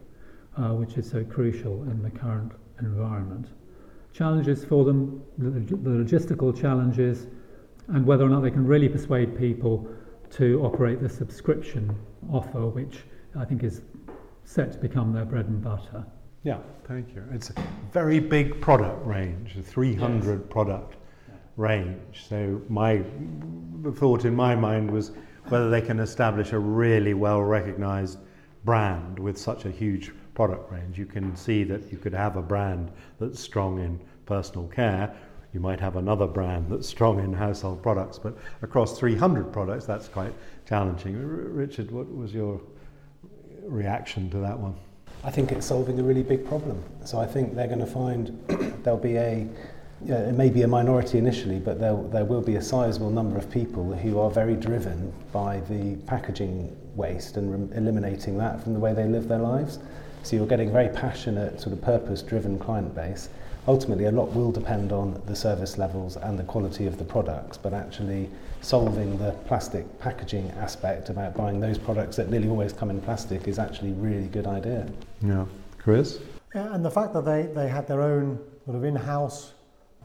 uh, 0.57 0.69
which 0.69 0.98
is 0.98 1.10
so 1.10 1.24
crucial 1.24 1.84
in 1.84 2.02
the 2.02 2.10
current 2.10 2.52
environment. 2.80 3.48
Challenges 4.13 4.66
for 4.66 4.84
them, 4.84 5.24
the, 5.38 5.50
logistical 5.50 6.60
challenges, 6.60 7.28
and 7.88 8.06
whether 8.06 8.25
or 8.25 8.30
not 8.30 8.42
they 8.42 8.52
can 8.52 8.66
really 8.66 8.90
persuade 8.90 9.38
people 9.38 9.88
to 10.31 10.62
operate 10.63 11.02
the 11.02 11.10
subscription 11.10 11.96
offer, 12.31 12.68
which 12.68 13.03
I 13.38 13.46
think 13.46 13.63
is 13.63 13.82
set 14.44 14.72
to 14.74 14.77
become 14.77 15.13
their 15.13 15.25
bread 15.25 15.46
and 15.46 15.62
butter. 15.62 16.06
Yeah, 16.44 16.60
thank 16.88 17.13
you. 17.15 17.24
It's 17.32 17.50
a 17.50 17.53
very 17.91 18.20
big 18.20 18.62
product 18.62 19.06
range, 19.06 19.56
a 19.58 19.63
300 19.63 20.39
yes. 20.39 20.48
product 20.50 20.96
range. 21.58 22.28
So 22.28 22.62
my 22.70 23.04
thought 23.96 24.26
in 24.26 24.36
my 24.36 24.56
mind 24.56 24.92
was 24.92 25.12
whether 25.50 25.70
they 25.70 25.82
can 25.82 26.00
establish 26.00 26.54
a 26.54 26.60
really 26.60 27.14
well 27.14 27.42
recognized 27.42 28.20
brand 28.64 29.20
with 29.20 29.38
such 29.38 29.66
a 29.66 29.72
huge 29.72 30.12
product 30.34 30.72
range. 30.72 30.98
You 30.98 31.06
can 31.06 31.36
see 31.36 31.64
that 31.66 31.92
you 31.92 31.98
could 31.98 32.14
have 32.14 32.36
a 32.36 32.42
brand 32.42 32.92
that's 33.20 33.40
strong 33.40 33.80
in 33.80 34.00
personal 34.26 34.68
care 34.68 35.16
you 35.56 35.62
might 35.62 35.80
have 35.80 35.96
another 35.96 36.28
brand 36.28 36.70
that's 36.70 36.86
strong 36.86 37.24
in 37.24 37.32
household 37.32 37.82
products, 37.82 38.20
but 38.20 38.38
across 38.62 39.00
300 39.00 39.54
products, 39.54 39.86
that's 39.86 40.10
quite 40.10 40.34
challenging. 40.68 41.16
Richard, 41.18 41.92
what 41.92 42.14
was 42.14 42.34
your 42.34 42.60
reaction 43.64 44.30
to 44.32 44.38
that 44.40 44.60
one? 44.60 44.76
I 45.24 45.32
think 45.32 45.54
it's 45.54 45.66
solving 45.66 45.98
a 45.98 46.04
really 46.04 46.24
big 46.24 46.46
problem. 46.46 46.84
So 47.06 47.20
I 47.20 47.26
think 47.26 47.56
they're 47.56 47.70
going 47.70 47.80
to 47.80 47.86
find 47.86 48.38
there'll 48.84 49.00
be 49.00 49.16
a 49.16 49.48
yeah, 50.06 50.30
it 50.30 50.34
may 50.34 50.50
be 50.50 50.62
a 50.62 50.68
minority 50.68 51.18
initially, 51.18 51.60
but 51.60 51.80
there, 51.80 51.96
there 52.12 52.26
will 52.26 52.42
be 52.42 52.56
a 52.56 52.62
sizable 52.62 53.10
number 53.10 53.38
of 53.38 53.50
people 53.50 53.94
who 53.94 54.20
are 54.20 54.30
very 54.30 54.56
driven 54.56 55.12
by 55.32 55.60
the 55.62 55.96
packaging 56.06 56.76
waste 56.96 57.38
and 57.38 57.72
re- 57.72 57.78
eliminating 57.78 58.38
that 58.38 58.64
from 58.64 58.74
the 58.74 58.80
way 58.80 58.94
they 58.94 59.06
live 59.06 59.28
their 59.28 59.40
lives. 59.40 59.80
So 60.24 60.36
you're 60.36 60.48
getting 60.48 60.72
very 60.72 60.90
passionate, 60.90 61.60
sort 61.60 61.74
of 61.74 61.82
purpose-driven 61.82 62.60
client 62.60 62.96
base 62.96 63.30
ultimately 63.68 64.06
a 64.06 64.12
lot 64.12 64.32
will 64.34 64.52
depend 64.52 64.92
on 64.92 65.22
the 65.26 65.36
service 65.36 65.78
levels 65.78 66.18
and 66.18 66.38
the 66.38 66.44
quality 66.44 66.86
of 66.86 66.98
the 66.98 67.04
products, 67.04 67.58
but 67.58 67.74
actually 67.74 68.30
solving 68.62 69.18
the 69.18 69.32
plastic 69.48 69.86
packaging 70.00 70.52
aspect 70.60 71.10
about 71.10 71.36
buying 71.36 71.60
those 71.60 71.78
products 71.78 72.16
that 72.16 72.30
nearly 72.30 72.48
always 72.48 72.74
come 72.74 72.90
in 72.90 73.02
plastic 73.02 73.48
is 73.48 73.60
actually 73.60 73.92
a 73.92 73.96
really 73.96 74.28
good 74.28 74.48
idea. 74.48 74.88
Yeah. 75.22 75.46
Chris? 75.80 76.20
Yeah, 76.54 76.74
and 76.74 76.86
the 76.86 76.92
fact 76.92 77.14
that 77.14 77.26
they, 77.26 77.44
they 77.44 77.68
had 77.68 77.88
their 77.88 78.02
own 78.02 78.40
sort 78.66 78.78
of 78.78 78.84
in-house 78.84 79.54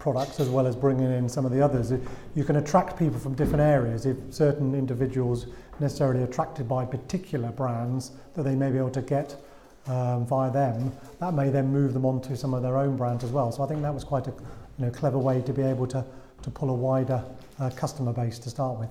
products 0.00 0.40
as 0.40 0.48
well 0.48 0.66
as 0.66 0.74
bringing 0.74 1.12
in 1.12 1.28
some 1.28 1.44
of 1.44 1.52
the 1.52 1.62
others, 1.62 1.92
you 2.34 2.42
can 2.42 2.56
attract 2.56 2.98
people 2.98 3.20
from 3.20 3.34
different 3.34 3.60
areas. 3.60 4.06
If 4.06 4.16
certain 4.30 4.74
individuals 4.74 5.46
necessarily 5.78 6.24
attracted 6.24 6.68
by 6.68 6.84
particular 6.84 7.50
brands 7.50 8.12
that 8.34 8.42
they 8.42 8.56
may 8.56 8.70
be 8.70 8.78
able 8.78 8.90
to 8.90 9.02
get 9.02 9.36
um, 9.86 10.26
via 10.26 10.50
them, 10.50 10.92
that 11.20 11.34
may 11.34 11.50
then 11.50 11.68
move 11.68 11.94
them 11.94 12.04
onto 12.04 12.34
some 12.34 12.54
of 12.54 12.62
their 12.62 12.76
own 12.76 12.96
brands 12.96 13.22
as 13.22 13.30
well. 13.30 13.52
So 13.52 13.62
I 13.62 13.68
think 13.68 13.82
that 13.82 13.94
was 13.94 14.02
quite 14.02 14.26
a 14.26 14.30
you 14.30 14.86
know, 14.86 14.90
clever 14.90 15.18
way 15.18 15.42
to 15.42 15.52
be 15.52 15.62
able 15.62 15.86
to, 15.88 16.04
to 16.42 16.50
pull 16.50 16.70
a 16.70 16.74
wider 16.74 17.22
uh, 17.60 17.70
customer 17.70 18.12
base 18.12 18.38
to 18.40 18.50
start 18.50 18.78
with. 18.78 18.90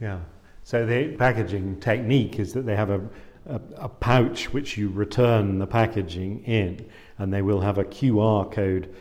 Yeah. 0.00 0.20
So 0.62 0.86
the 0.86 1.14
packaging 1.16 1.80
technique 1.80 2.38
is 2.38 2.52
that 2.54 2.66
they 2.66 2.76
have 2.76 2.90
a 2.90 3.00
a, 3.48 3.60
a 3.76 3.88
pouch 3.88 4.52
which 4.52 4.76
you 4.76 4.88
return 4.88 5.58
the 5.58 5.66
packaging 5.66 6.42
in, 6.44 6.84
and 7.18 7.32
they 7.32 7.42
will 7.42 7.60
have 7.60 7.78
a 7.78 7.84
QR 7.84 8.50
code 8.50 8.94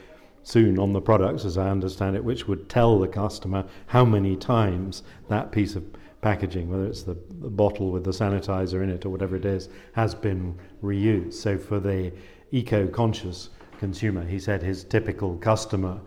soon 0.46 0.78
on 0.78 0.94
the 0.94 1.02
products, 1.02 1.44
as 1.44 1.58
I 1.58 1.70
understand 1.70 2.16
it, 2.16 2.24
which 2.24 2.48
would 2.48 2.70
tell 2.70 3.00
the 3.00 3.08
customer 3.08 3.66
how 3.88 4.06
many 4.06 4.36
times 4.36 5.02
that 5.28 5.52
piece 5.52 5.76
of 5.76 5.84
packaging, 6.22 6.70
whether 6.70 6.86
it's 6.86 7.02
the, 7.02 7.18
the, 7.42 7.50
bottle 7.50 7.92
with 7.92 8.04
the 8.04 8.12
sanitizer 8.12 8.84
in 8.84 8.90
it 8.90 9.06
or 9.06 9.10
whatever 9.10 9.36
it 9.36 9.44
is, 9.44 9.70
has 9.94 10.14
been 10.14 10.56
reused. 10.84 11.34
So 11.34 11.58
for 11.58 11.80
the 11.80 12.12
eco-conscious 12.52 13.50
consumer, 13.80 14.24
he 14.24 14.38
said 14.38 14.62
his 14.62 14.84
typical 14.84 15.36
customer 15.38 16.00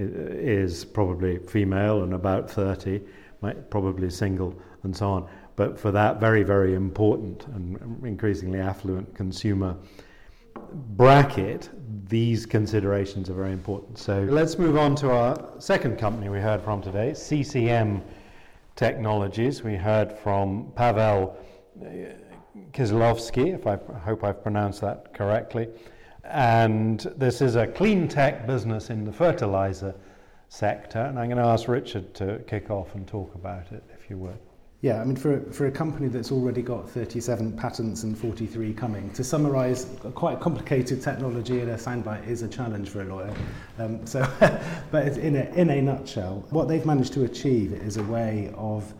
uh, 0.00 0.02
is 0.02 0.84
probably 0.84 1.38
female 1.38 2.02
and 2.02 2.14
about 2.14 2.50
30, 2.50 3.00
probably 3.70 4.10
single 4.10 4.60
and 4.82 4.96
so 4.96 5.08
on. 5.08 5.28
But 5.54 5.78
for 5.78 5.92
that 5.92 6.18
very, 6.18 6.42
very 6.42 6.74
important 6.74 7.46
and 7.46 8.04
increasingly 8.04 8.58
affluent 8.58 9.14
consumer, 9.14 9.76
bracket, 10.72 11.70
these 12.08 12.46
considerations 12.46 13.28
are 13.28 13.34
very 13.34 13.52
important. 13.52 13.98
So 13.98 14.22
let's 14.22 14.58
move 14.58 14.76
on 14.76 14.94
to 14.96 15.10
our 15.10 15.48
second 15.58 15.98
company 15.98 16.28
we 16.28 16.40
heard 16.40 16.62
from 16.62 16.82
today, 16.82 17.14
CCM 17.14 18.02
Technologies. 18.76 19.62
We 19.62 19.74
heard 19.74 20.16
from 20.18 20.72
Pavel 20.76 21.36
uh, 21.80 21.86
Kislovsky, 22.72 23.54
if 23.54 23.66
I 23.66 23.76
hope 23.98 24.24
I've 24.24 24.42
pronounced 24.42 24.80
that 24.82 25.12
correctly. 25.14 25.68
And 26.24 27.00
this 27.16 27.40
is 27.40 27.56
a 27.56 27.66
clean 27.66 28.08
tech 28.08 28.46
business 28.46 28.90
in 28.90 29.04
the 29.04 29.12
fertilizer 29.12 29.94
sector. 30.48 31.00
And 31.00 31.18
I'm 31.18 31.28
going 31.28 31.42
to 31.42 31.48
ask 31.48 31.68
Richard 31.68 32.14
to 32.14 32.38
kick 32.46 32.70
off 32.70 32.94
and 32.94 33.06
talk 33.06 33.34
about 33.34 33.72
it, 33.72 33.82
if 33.98 34.08
you 34.10 34.16
would. 34.18 34.38
Yeah, 34.80 35.00
I 35.00 35.04
mean, 35.04 35.16
for, 35.16 35.40
for 35.50 35.66
a 35.66 35.72
company 35.72 36.06
that's 36.06 36.30
already 36.30 36.62
got 36.62 36.88
37 36.88 37.56
patents 37.56 38.04
and 38.04 38.16
43 38.16 38.72
coming, 38.74 39.10
to 39.10 39.24
summarise 39.24 39.88
quite 40.14 40.38
complicated 40.38 41.02
technology 41.02 41.60
in 41.60 41.70
a 41.70 41.74
soundbite 41.74 42.28
is 42.28 42.42
a 42.42 42.48
challenge 42.48 42.88
for 42.88 43.02
a 43.02 43.04
lawyer. 43.04 43.34
Um, 43.80 44.06
so, 44.06 44.20
but 44.92 45.18
in 45.18 45.34
a, 45.34 45.52
in 45.56 45.70
a 45.70 45.82
nutshell, 45.82 46.44
what 46.50 46.68
they've 46.68 46.86
managed 46.86 47.12
to 47.14 47.24
achieve 47.24 47.72
is 47.72 47.96
a 47.96 48.04
way 48.04 48.52
of 48.56 48.94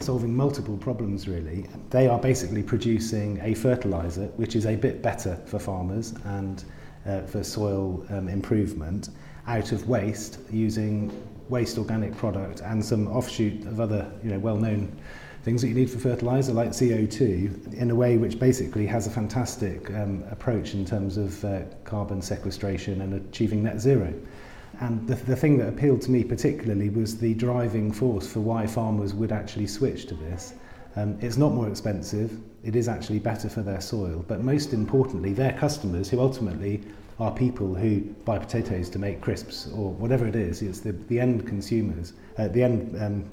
solving 0.00 0.36
multiple 0.36 0.76
problems 0.76 1.26
really. 1.26 1.66
They 1.88 2.08
are 2.08 2.18
basically 2.18 2.62
producing 2.62 3.40
a 3.40 3.54
fertiliser 3.54 4.26
which 4.36 4.54
is 4.54 4.66
a 4.66 4.76
bit 4.76 5.00
better 5.00 5.36
for 5.46 5.58
farmers 5.58 6.12
and 6.24 6.62
uh, 7.06 7.22
for 7.22 7.42
soil 7.42 8.04
um, 8.10 8.28
improvement 8.28 9.08
out 9.46 9.72
of 9.72 9.88
waste 9.88 10.40
using 10.50 11.10
waste 11.48 11.78
organic 11.78 12.16
product 12.16 12.60
and 12.60 12.84
some 12.84 13.06
offshoot 13.08 13.66
of 13.66 13.80
other 13.80 14.10
you 14.22 14.30
know 14.30 14.38
well-known 14.38 14.96
things 15.42 15.60
that 15.60 15.68
you 15.68 15.74
need 15.74 15.90
for 15.90 15.98
fertilizer 15.98 16.52
like 16.52 16.70
CO2 16.70 17.74
in 17.74 17.90
a 17.90 17.94
way 17.94 18.16
which 18.16 18.38
basically 18.38 18.86
has 18.86 19.06
a 19.06 19.10
fantastic 19.10 19.90
um, 19.90 20.22
approach 20.30 20.74
in 20.74 20.84
terms 20.84 21.16
of 21.16 21.44
uh, 21.44 21.62
carbon 21.84 22.22
sequestration 22.22 23.00
and 23.00 23.14
achieving 23.14 23.62
net 23.62 23.80
zero. 23.80 24.14
And 24.80 25.06
the, 25.06 25.16
the 25.16 25.36
thing 25.36 25.58
that 25.58 25.68
appealed 25.68 26.00
to 26.02 26.10
me 26.10 26.22
particularly 26.22 26.90
was 26.90 27.18
the 27.18 27.34
driving 27.34 27.92
force 27.92 28.32
for 28.32 28.40
why 28.40 28.66
farmers 28.66 29.14
would 29.14 29.32
actually 29.32 29.66
switch 29.66 30.06
to 30.06 30.14
this. 30.14 30.54
Um, 30.94 31.18
it's 31.20 31.36
not 31.36 31.52
more 31.52 31.68
expensive, 31.68 32.38
it 32.62 32.76
is 32.76 32.88
actually 32.88 33.18
better 33.18 33.48
for 33.48 33.62
their 33.62 33.80
soil, 33.80 34.24
but 34.28 34.42
most 34.42 34.72
importantly, 34.72 35.32
their 35.32 35.52
customers, 35.52 36.08
who 36.10 36.20
ultimately 36.20 36.82
are 37.18 37.32
people 37.32 37.74
who 37.74 38.00
buy 38.24 38.38
potatoes 38.38 38.90
to 38.90 38.98
make 38.98 39.20
crisps 39.20 39.68
or 39.68 39.92
whatever 39.92 40.26
it 40.26 40.36
is, 40.36 40.62
it's 40.62 40.80
the, 40.80 40.92
the 40.92 41.18
end 41.18 41.46
consumers, 41.46 42.12
uh, 42.38 42.48
the 42.48 42.62
end 42.62 43.02
um, 43.02 43.24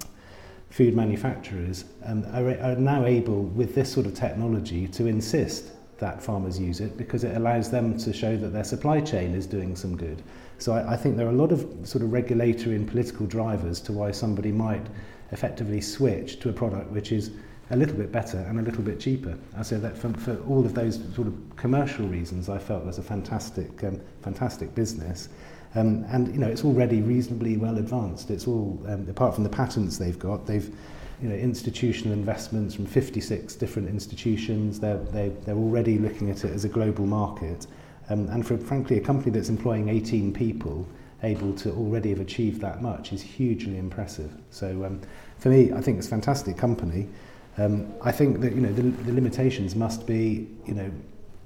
food 0.69 0.95
manufacturers 0.95 1.85
are, 2.05 2.49
are 2.61 2.75
now 2.75 3.05
able, 3.05 3.43
with 3.43 3.75
this 3.75 3.91
sort 3.91 4.05
of 4.05 4.13
technology, 4.13 4.87
to 4.87 5.07
insist 5.07 5.71
that 5.97 6.21
farmers 6.23 6.59
use 6.59 6.79
it 6.79 6.97
because 6.97 7.23
it 7.23 7.35
allows 7.35 7.69
them 7.69 7.97
to 7.97 8.13
show 8.13 8.37
that 8.37 8.49
their 8.49 8.63
supply 8.63 9.01
chain 9.01 9.33
is 9.33 9.45
doing 9.45 9.75
some 9.75 9.97
good. 9.97 10.23
So 10.57 10.73
I, 10.73 10.93
I 10.93 10.97
think 10.97 11.17
there 11.17 11.27
are 11.27 11.31
a 11.31 11.33
lot 11.33 11.51
of 11.51 11.67
sort 11.83 12.03
of 12.03 12.13
regulatory 12.13 12.75
and 12.75 12.87
political 12.87 13.25
drivers 13.25 13.81
to 13.81 13.93
why 13.93 14.11
somebody 14.11 14.51
might 14.51 14.85
effectively 15.31 15.81
switch 15.81 16.39
to 16.39 16.49
a 16.49 16.53
product 16.53 16.89
which 16.91 17.11
is 17.11 17.31
a 17.71 17.75
little 17.75 17.95
bit 17.95 18.11
better 18.11 18.37
and 18.37 18.59
a 18.59 18.63
little 18.63 18.81
bit 18.81 18.99
cheaper. 18.99 19.37
I 19.57 19.61
say 19.61 19.77
that 19.77 19.97
for, 19.97 20.11
for 20.13 20.37
all 20.47 20.65
of 20.65 20.73
those 20.73 20.99
sort 21.13 21.27
of 21.27 21.35
commercial 21.55 22.07
reasons, 22.07 22.49
I 22.49 22.57
felt 22.57 22.83
was 22.83 22.97
a 22.97 23.03
fantastic, 23.03 23.83
um, 23.83 23.99
fantastic 24.21 24.73
business. 24.73 25.29
Um, 25.75 26.05
and 26.09 26.27
you 26.33 26.39
know, 26.39 26.47
it's 26.47 26.65
already 26.65 27.01
reasonably 27.01 27.57
well 27.57 27.77
advanced. 27.77 28.31
It's 28.31 28.47
all, 28.47 28.81
um, 28.87 29.07
apart 29.09 29.35
from 29.35 29.43
the 29.43 29.49
patents 29.49 29.97
they've 29.97 30.17
got, 30.17 30.45
they've 30.47 30.73
you 31.21 31.29
know, 31.29 31.35
institutional 31.35 32.13
investments 32.13 32.73
from 32.73 32.85
56 32.85 33.55
different 33.55 33.89
institutions. 33.89 34.79
They're, 34.79 34.97
they, 34.97 35.29
they're 35.45 35.55
already 35.55 35.97
looking 35.97 36.29
at 36.29 36.45
it 36.45 36.51
as 36.51 36.65
a 36.65 36.69
global 36.69 37.05
market. 37.05 37.67
Um, 38.09 38.27
and 38.29 38.45
for, 38.45 38.57
frankly, 38.57 38.97
a 38.97 39.01
company 39.01 39.31
that's 39.31 39.49
employing 39.49 39.89
18 39.89 40.33
people 40.33 40.87
able 41.23 41.53
to 41.53 41.71
already 41.71 42.09
have 42.09 42.21
achieved 42.21 42.61
that 42.61 42.81
much 42.81 43.11
is 43.11 43.21
hugely 43.21 43.77
impressive. 43.77 44.31
So 44.51 44.85
um, 44.85 45.01
for 45.37 45.49
me, 45.49 45.73
I 45.73 45.81
think 45.81 45.97
it's 45.97 46.07
a 46.07 46.09
fantastic 46.09 46.57
company. 46.57 47.07
Um, 47.57 47.93
I 48.01 48.11
think 48.11 48.39
that 48.39 48.53
you 48.53 48.61
know 48.61 48.71
the, 48.71 48.83
the 48.83 49.11
limitations 49.11 49.75
must 49.75 50.07
be 50.07 50.47
you 50.65 50.73
know 50.73 50.91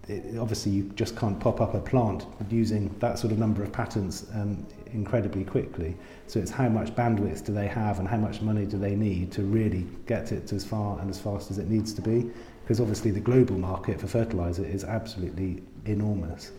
it, 0.08 0.38
obviously 0.38 0.72
you 0.72 0.84
just 0.96 1.16
can't 1.16 1.40
pop 1.40 1.62
up 1.62 1.74
a 1.74 1.80
plant 1.80 2.26
using 2.50 2.94
that 3.00 3.18
sort 3.18 3.32
of 3.32 3.40
number 3.40 3.64
of 3.64 3.72
patents 3.72 4.26
um, 4.34 4.66
incredibly 4.88 5.44
quickly. 5.44 5.96
So 6.28 6.40
it's 6.40 6.52
how 6.52 6.68
much 6.70 6.94
bandwidth 6.96 7.46
do 7.46 7.54
they 7.54 7.68
have 7.68 8.00
and 8.00 8.08
how 8.08 8.18
much 8.18 8.42
money 8.42 8.66
do 8.66 8.78
they 8.78 8.96
need 8.96 9.32
to 9.34 9.44
really 9.44 9.88
get 10.06 10.32
it 10.32 10.52
as 10.52 10.66
far 10.66 11.00
and 11.00 11.10
as 11.10 11.20
fast 11.20 11.52
as 11.52 11.58
it 11.58 11.70
needs 11.70 11.94
to 11.94 12.02
be. 12.02 12.30
Because 12.64 12.80
obviously 12.80 13.12
the 13.12 13.20
global 13.20 13.58
market 13.58 14.00
for 14.00 14.08
fertilizer 14.08 14.66
is 14.66 14.84
absolutely 14.84 15.64
enormous. 15.86 16.52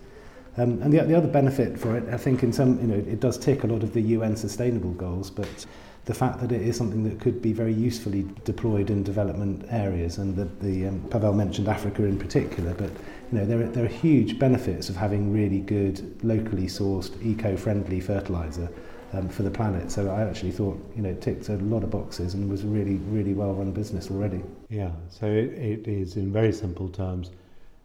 Um, 0.57 0.81
and 0.83 0.93
the, 0.93 1.03
the 1.03 1.17
other 1.17 1.29
benefit 1.29 1.79
for 1.79 1.97
it, 1.97 2.09
I 2.13 2.17
think 2.17 2.43
in 2.43 2.53
some, 2.53 2.81
you 2.81 2.87
know, 2.87 2.95
it 2.95 3.21
does 3.21 3.37
tick 3.37 3.65
a 3.65 3.67
lot 3.67 3.83
of 3.83 3.93
the 3.93 4.01
UN 4.01 4.37
sustainable 4.37 4.93
goals, 4.93 5.31
but 5.31 5.67
the 6.04 6.14
fact 6.14 6.40
that 6.40 6.52
it 6.52 6.61
is 6.61 6.76
something 6.76 7.02
that 7.04 7.18
could 7.18 7.40
be 7.40 7.52
very 7.52 7.73
usefully 7.73 8.26
deployed 8.44 8.90
in 8.90 9.02
development 9.02 9.64
areas, 9.70 10.18
and 10.18 10.37
the, 10.37 10.44
the 10.64 10.88
um, 10.88 11.00
Pavel 11.11 11.32
mentioned 11.32 11.66
Africa 11.68 12.04
in 12.04 12.18
particular, 12.18 12.75
but 12.75 12.90
you 13.32 13.38
know 13.38 13.46
there 13.46 13.62
are, 13.62 13.68
there 13.68 13.84
are 13.84 13.88
huge 13.88 14.38
benefits 14.38 14.90
of 14.90 14.96
having 14.96 15.32
really 15.32 15.61
good 15.61 16.23
locally 16.23 16.66
sourced 16.66 17.11
eco-friendly 17.25 18.00
fertilizer 18.00 18.68
um, 19.14 19.28
for 19.28 19.44
the 19.44 19.50
planet. 19.50 19.90
So 19.90 20.11
I 20.11 20.23
actually 20.23 20.52
thought 20.52 20.78
you 20.94 21.02
know 21.02 21.08
it 21.08 21.23
ticked 21.23 21.49
a 21.49 21.56
lot 21.56 21.82
of 21.82 21.90
boxes 21.90 22.34
and 22.34 22.50
was 22.50 22.64
a 22.64 22.66
really 22.66 22.96
really 22.96 23.32
well 23.32 23.54
run 23.54 23.73
business 23.73 24.11
already. 24.11 24.42
Yeah, 24.68 24.90
so 25.08 25.26
it, 25.26 25.52
it 25.54 25.88
is 25.88 26.16
in 26.16 26.30
very 26.30 26.52
simple 26.52 26.90
terms, 26.90 27.30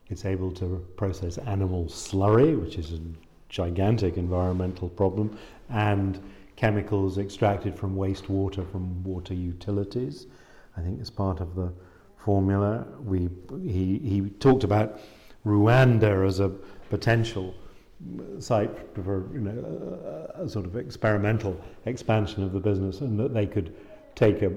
it's 0.09 0.25
able 0.25 0.51
to 0.55 0.85
process 0.97 1.37
animal 1.37 1.85
slurry, 1.85 2.59
which 2.59 2.77
is 2.77 2.91
a 2.93 2.99
gigantic 3.47 4.17
environmental 4.17 4.89
problem, 4.89 5.37
and 5.69 6.19
chemicals 6.59 7.17
extracted 7.17 7.73
from 7.73 7.95
wastewater 7.95 8.69
from 8.69 9.01
water 9.01 9.33
utilities. 9.33 10.27
I 10.75 10.81
think 10.81 10.99
as 10.99 11.09
part 11.09 11.39
of 11.39 11.55
the 11.55 11.71
formula, 12.17 12.85
we 13.01 13.29
he 13.63 13.97
he 13.99 14.29
talked 14.39 14.65
about 14.65 14.99
Rwanda 15.45 16.27
as 16.27 16.41
a 16.41 16.49
potential 16.89 17.55
site 18.39 18.71
for 18.93 19.29
you 19.33 19.39
know 19.39 20.29
a, 20.35 20.49
sort 20.49 20.65
of 20.65 20.75
experimental 20.75 21.55
expansion 21.85 22.43
of 22.43 22.51
the 22.51 22.59
business, 22.59 22.99
and 22.99 23.17
that 23.17 23.33
they 23.33 23.47
could 23.47 23.73
take 24.15 24.41
a, 24.41 24.51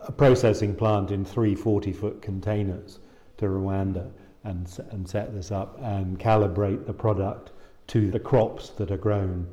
a 0.00 0.12
processing 0.12 0.74
plant 0.74 1.10
in 1.10 1.26
three 1.26 1.54
40-foot 1.54 2.22
containers 2.22 3.00
to 3.36 3.44
Rwanda 3.44 4.10
and 4.44 4.66
and 4.92 5.06
set 5.06 5.34
this 5.34 5.52
up 5.52 5.78
and 5.82 6.18
calibrate 6.18 6.86
the 6.86 6.94
product 6.94 7.52
to 7.88 8.10
the 8.10 8.20
crops 8.20 8.70
that 8.70 8.90
are 8.90 9.02
grown 9.08 9.46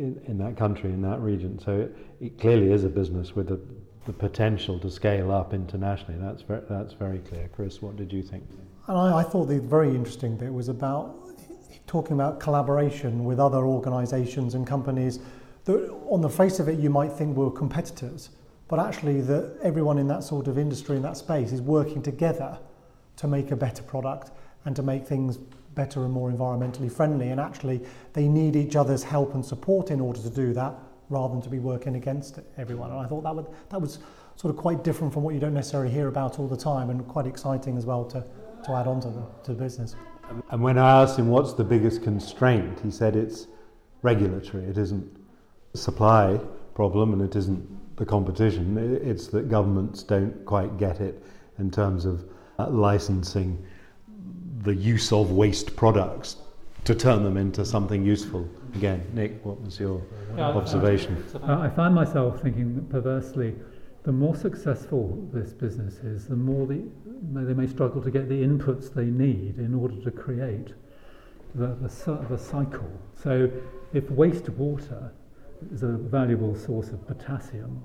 in, 0.00 0.20
in 0.26 0.38
that 0.38 0.56
country, 0.56 0.90
in 0.90 1.02
that 1.02 1.20
region. 1.20 1.58
So 1.58 1.72
it, 1.82 1.96
it 2.20 2.40
clearly 2.40 2.72
is 2.72 2.84
a 2.84 2.88
business 2.88 3.36
with 3.36 3.48
the, 3.48 3.60
the 4.06 4.12
potential 4.12 4.78
to 4.80 4.90
scale 4.90 5.30
up 5.30 5.52
internationally. 5.52 6.18
That's 6.20 6.42
very, 6.42 6.62
that's 6.68 6.94
very 6.94 7.18
clear. 7.18 7.48
Chris, 7.54 7.82
what 7.82 7.96
did 7.96 8.12
you 8.12 8.22
think? 8.22 8.44
And 8.86 8.98
I, 8.98 9.18
I 9.18 9.22
thought 9.22 9.46
the 9.46 9.60
very 9.60 9.90
interesting 9.90 10.36
bit 10.36 10.52
was 10.52 10.68
about 10.68 11.16
talking 11.86 12.12
about 12.12 12.40
collaboration 12.40 13.24
with 13.24 13.38
other 13.38 13.66
organisations 13.66 14.54
and 14.54 14.66
companies 14.66 15.18
that, 15.64 15.90
on 16.08 16.20
the 16.20 16.28
face 16.28 16.58
of 16.60 16.68
it, 16.68 16.78
you 16.78 16.88
might 16.88 17.12
think 17.12 17.36
were 17.36 17.50
competitors, 17.50 18.30
but 18.68 18.78
actually 18.78 19.20
that 19.20 19.58
everyone 19.62 19.98
in 19.98 20.08
that 20.08 20.22
sort 20.24 20.48
of 20.48 20.56
industry 20.56 20.96
in 20.96 21.02
that 21.02 21.16
space 21.16 21.52
is 21.52 21.60
working 21.60 22.00
together 22.02 22.58
to 23.16 23.28
make 23.28 23.50
a 23.50 23.56
better 23.56 23.82
product 23.82 24.30
and 24.64 24.74
to 24.76 24.82
make 24.82 25.06
things 25.06 25.38
better 25.74 26.04
and 26.04 26.12
more 26.12 26.30
environmentally 26.30 26.90
friendly. 26.90 27.28
And 27.28 27.40
actually, 27.40 27.80
they 28.12 28.28
need 28.28 28.56
each 28.56 28.76
other's 28.76 29.02
help 29.02 29.34
and 29.34 29.44
support 29.44 29.90
in 29.90 30.00
order 30.00 30.20
to 30.20 30.30
do 30.30 30.52
that 30.54 30.74
rather 31.08 31.34
than 31.34 31.42
to 31.42 31.48
be 31.48 31.58
working 31.58 31.96
against 31.96 32.38
everyone. 32.56 32.90
And 32.90 33.00
I 33.00 33.06
thought 33.06 33.22
that, 33.22 33.34
would, 33.34 33.46
that 33.70 33.80
was 33.80 33.98
sort 34.36 34.54
of 34.54 34.60
quite 34.60 34.84
different 34.84 35.12
from 35.12 35.22
what 35.22 35.34
you 35.34 35.40
don't 35.40 35.54
necessarily 35.54 35.90
hear 35.90 36.08
about 36.08 36.38
all 36.38 36.48
the 36.48 36.56
time 36.56 36.90
and 36.90 37.06
quite 37.08 37.26
exciting 37.26 37.76
as 37.76 37.84
well 37.84 38.04
to, 38.06 38.24
to 38.64 38.72
add 38.72 38.86
on 38.86 39.00
to 39.00 39.08
the, 39.08 39.26
to 39.44 39.52
the 39.54 39.62
business. 39.62 39.96
And 40.50 40.62
when 40.62 40.78
I 40.78 41.02
asked 41.02 41.18
him 41.18 41.28
what's 41.28 41.54
the 41.54 41.64
biggest 41.64 42.02
constraint, 42.02 42.80
he 42.80 42.90
said 42.90 43.16
it's 43.16 43.48
regulatory. 44.02 44.64
It 44.64 44.78
isn't 44.78 45.16
supply 45.74 46.40
problem 46.74 47.12
and 47.12 47.22
it 47.22 47.36
isn't 47.36 47.96
the 47.96 48.06
competition. 48.06 48.78
It's 49.02 49.26
that 49.28 49.48
governments 49.48 50.02
don't 50.02 50.44
quite 50.44 50.78
get 50.78 51.00
it 51.00 51.22
in 51.58 51.70
terms 51.70 52.04
of 52.04 52.24
uh, 52.58 52.70
licensing 52.70 53.62
the 54.62 54.74
use 54.74 55.12
of 55.12 55.32
waste 55.32 55.76
products 55.76 56.36
to 56.84 56.94
turn 56.94 57.22
them 57.24 57.36
into 57.36 57.64
something 57.64 58.04
useful. 58.04 58.48
Again, 58.74 59.04
Nick, 59.12 59.44
what 59.44 59.60
was 59.60 59.78
your 59.78 60.02
observation? 60.38 61.22
Uh, 61.42 61.58
I 61.60 61.68
find 61.68 61.94
myself 61.94 62.40
thinking 62.40 62.74
that 62.74 62.88
perversely, 62.90 63.54
the 64.02 64.12
more 64.12 64.34
successful 64.34 65.28
this 65.32 65.52
business 65.52 65.96
is, 65.98 66.26
the 66.26 66.36
more 66.36 66.66
the, 66.66 66.82
they 67.34 67.54
may 67.54 67.66
struggle 67.66 68.02
to 68.02 68.10
get 68.10 68.28
the 68.28 68.42
inputs 68.42 68.92
they 68.92 69.04
need 69.04 69.58
in 69.58 69.74
order 69.74 70.00
to 70.00 70.10
create 70.10 70.68
the, 71.54 71.76
the, 71.82 72.26
the 72.30 72.38
cycle. 72.38 72.90
So, 73.14 73.50
if 73.92 74.04
wastewater 74.04 75.10
is 75.72 75.82
a 75.82 75.88
valuable 75.88 76.54
source 76.54 76.88
of 76.88 77.06
potassium 77.06 77.82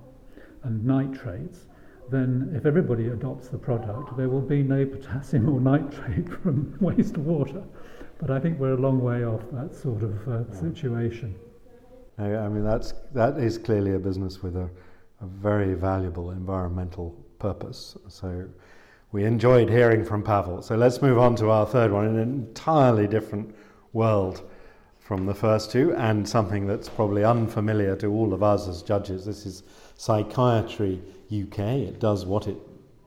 and 0.63 0.86
nitrates, 0.86 1.65
then 2.09 2.53
if 2.55 2.65
everybody 2.65 3.07
adopts 3.07 3.50
the 3.50 3.57
product, 3.57 4.15
there 4.17 4.29
will 4.29 4.41
be 4.41 4.63
no 4.63 4.85
potassium 4.85 5.50
or 5.50 5.59
nitrate 5.59 6.29
from 6.43 6.77
wastewater. 6.81 7.63
But 8.19 8.31
I 8.31 8.39
think 8.39 8.59
we're 8.59 8.74
a 8.74 8.77
long 8.77 9.01
way 9.01 9.25
off 9.25 9.41
that 9.51 9.75
sort 9.75 10.03
of 10.03 10.27
uh, 10.27 10.51
situation. 10.53 11.35
I 12.17 12.47
mean, 12.47 12.63
that's, 12.63 12.93
that 13.13 13.38
is 13.38 13.57
clearly 13.57 13.93
a 13.93 14.00
business 14.00 14.41
with 14.41 14.55
a, 14.55 14.69
a 15.21 15.25
very 15.25 15.74
valuable 15.74 16.31
environmental 16.31 17.12
purpose. 17.39 17.97
So 18.07 18.47
we 19.12 19.25
enjoyed 19.25 19.69
hearing 19.69 20.05
from 20.05 20.24
Pavel. 20.24 20.62
So 20.62 20.75
let's 20.75 21.01
move 21.01 21.17
on 21.17 21.35
to 21.38 21.50
our 21.50 21.65
third 21.65 21.91
one, 21.91 22.05
an 22.05 22.17
entirely 22.17 23.07
different 23.07 23.53
world 23.91 24.50
from 25.00 25.25
the 25.25 25.35
first 25.35 25.71
two, 25.71 25.93
and 25.95 26.27
something 26.27 26.65
that's 26.65 26.88
probably 26.88 27.24
unfamiliar 27.24 27.95
to 27.97 28.07
all 28.07 28.33
of 28.33 28.41
us 28.41 28.67
as 28.67 28.81
judges. 28.81 29.25
This 29.25 29.45
is 29.45 29.63
Psychiatry 29.97 31.01
UK. 31.27 31.60
It 31.60 32.00
does 32.00 32.25
what 32.25 32.48
it 32.48 32.58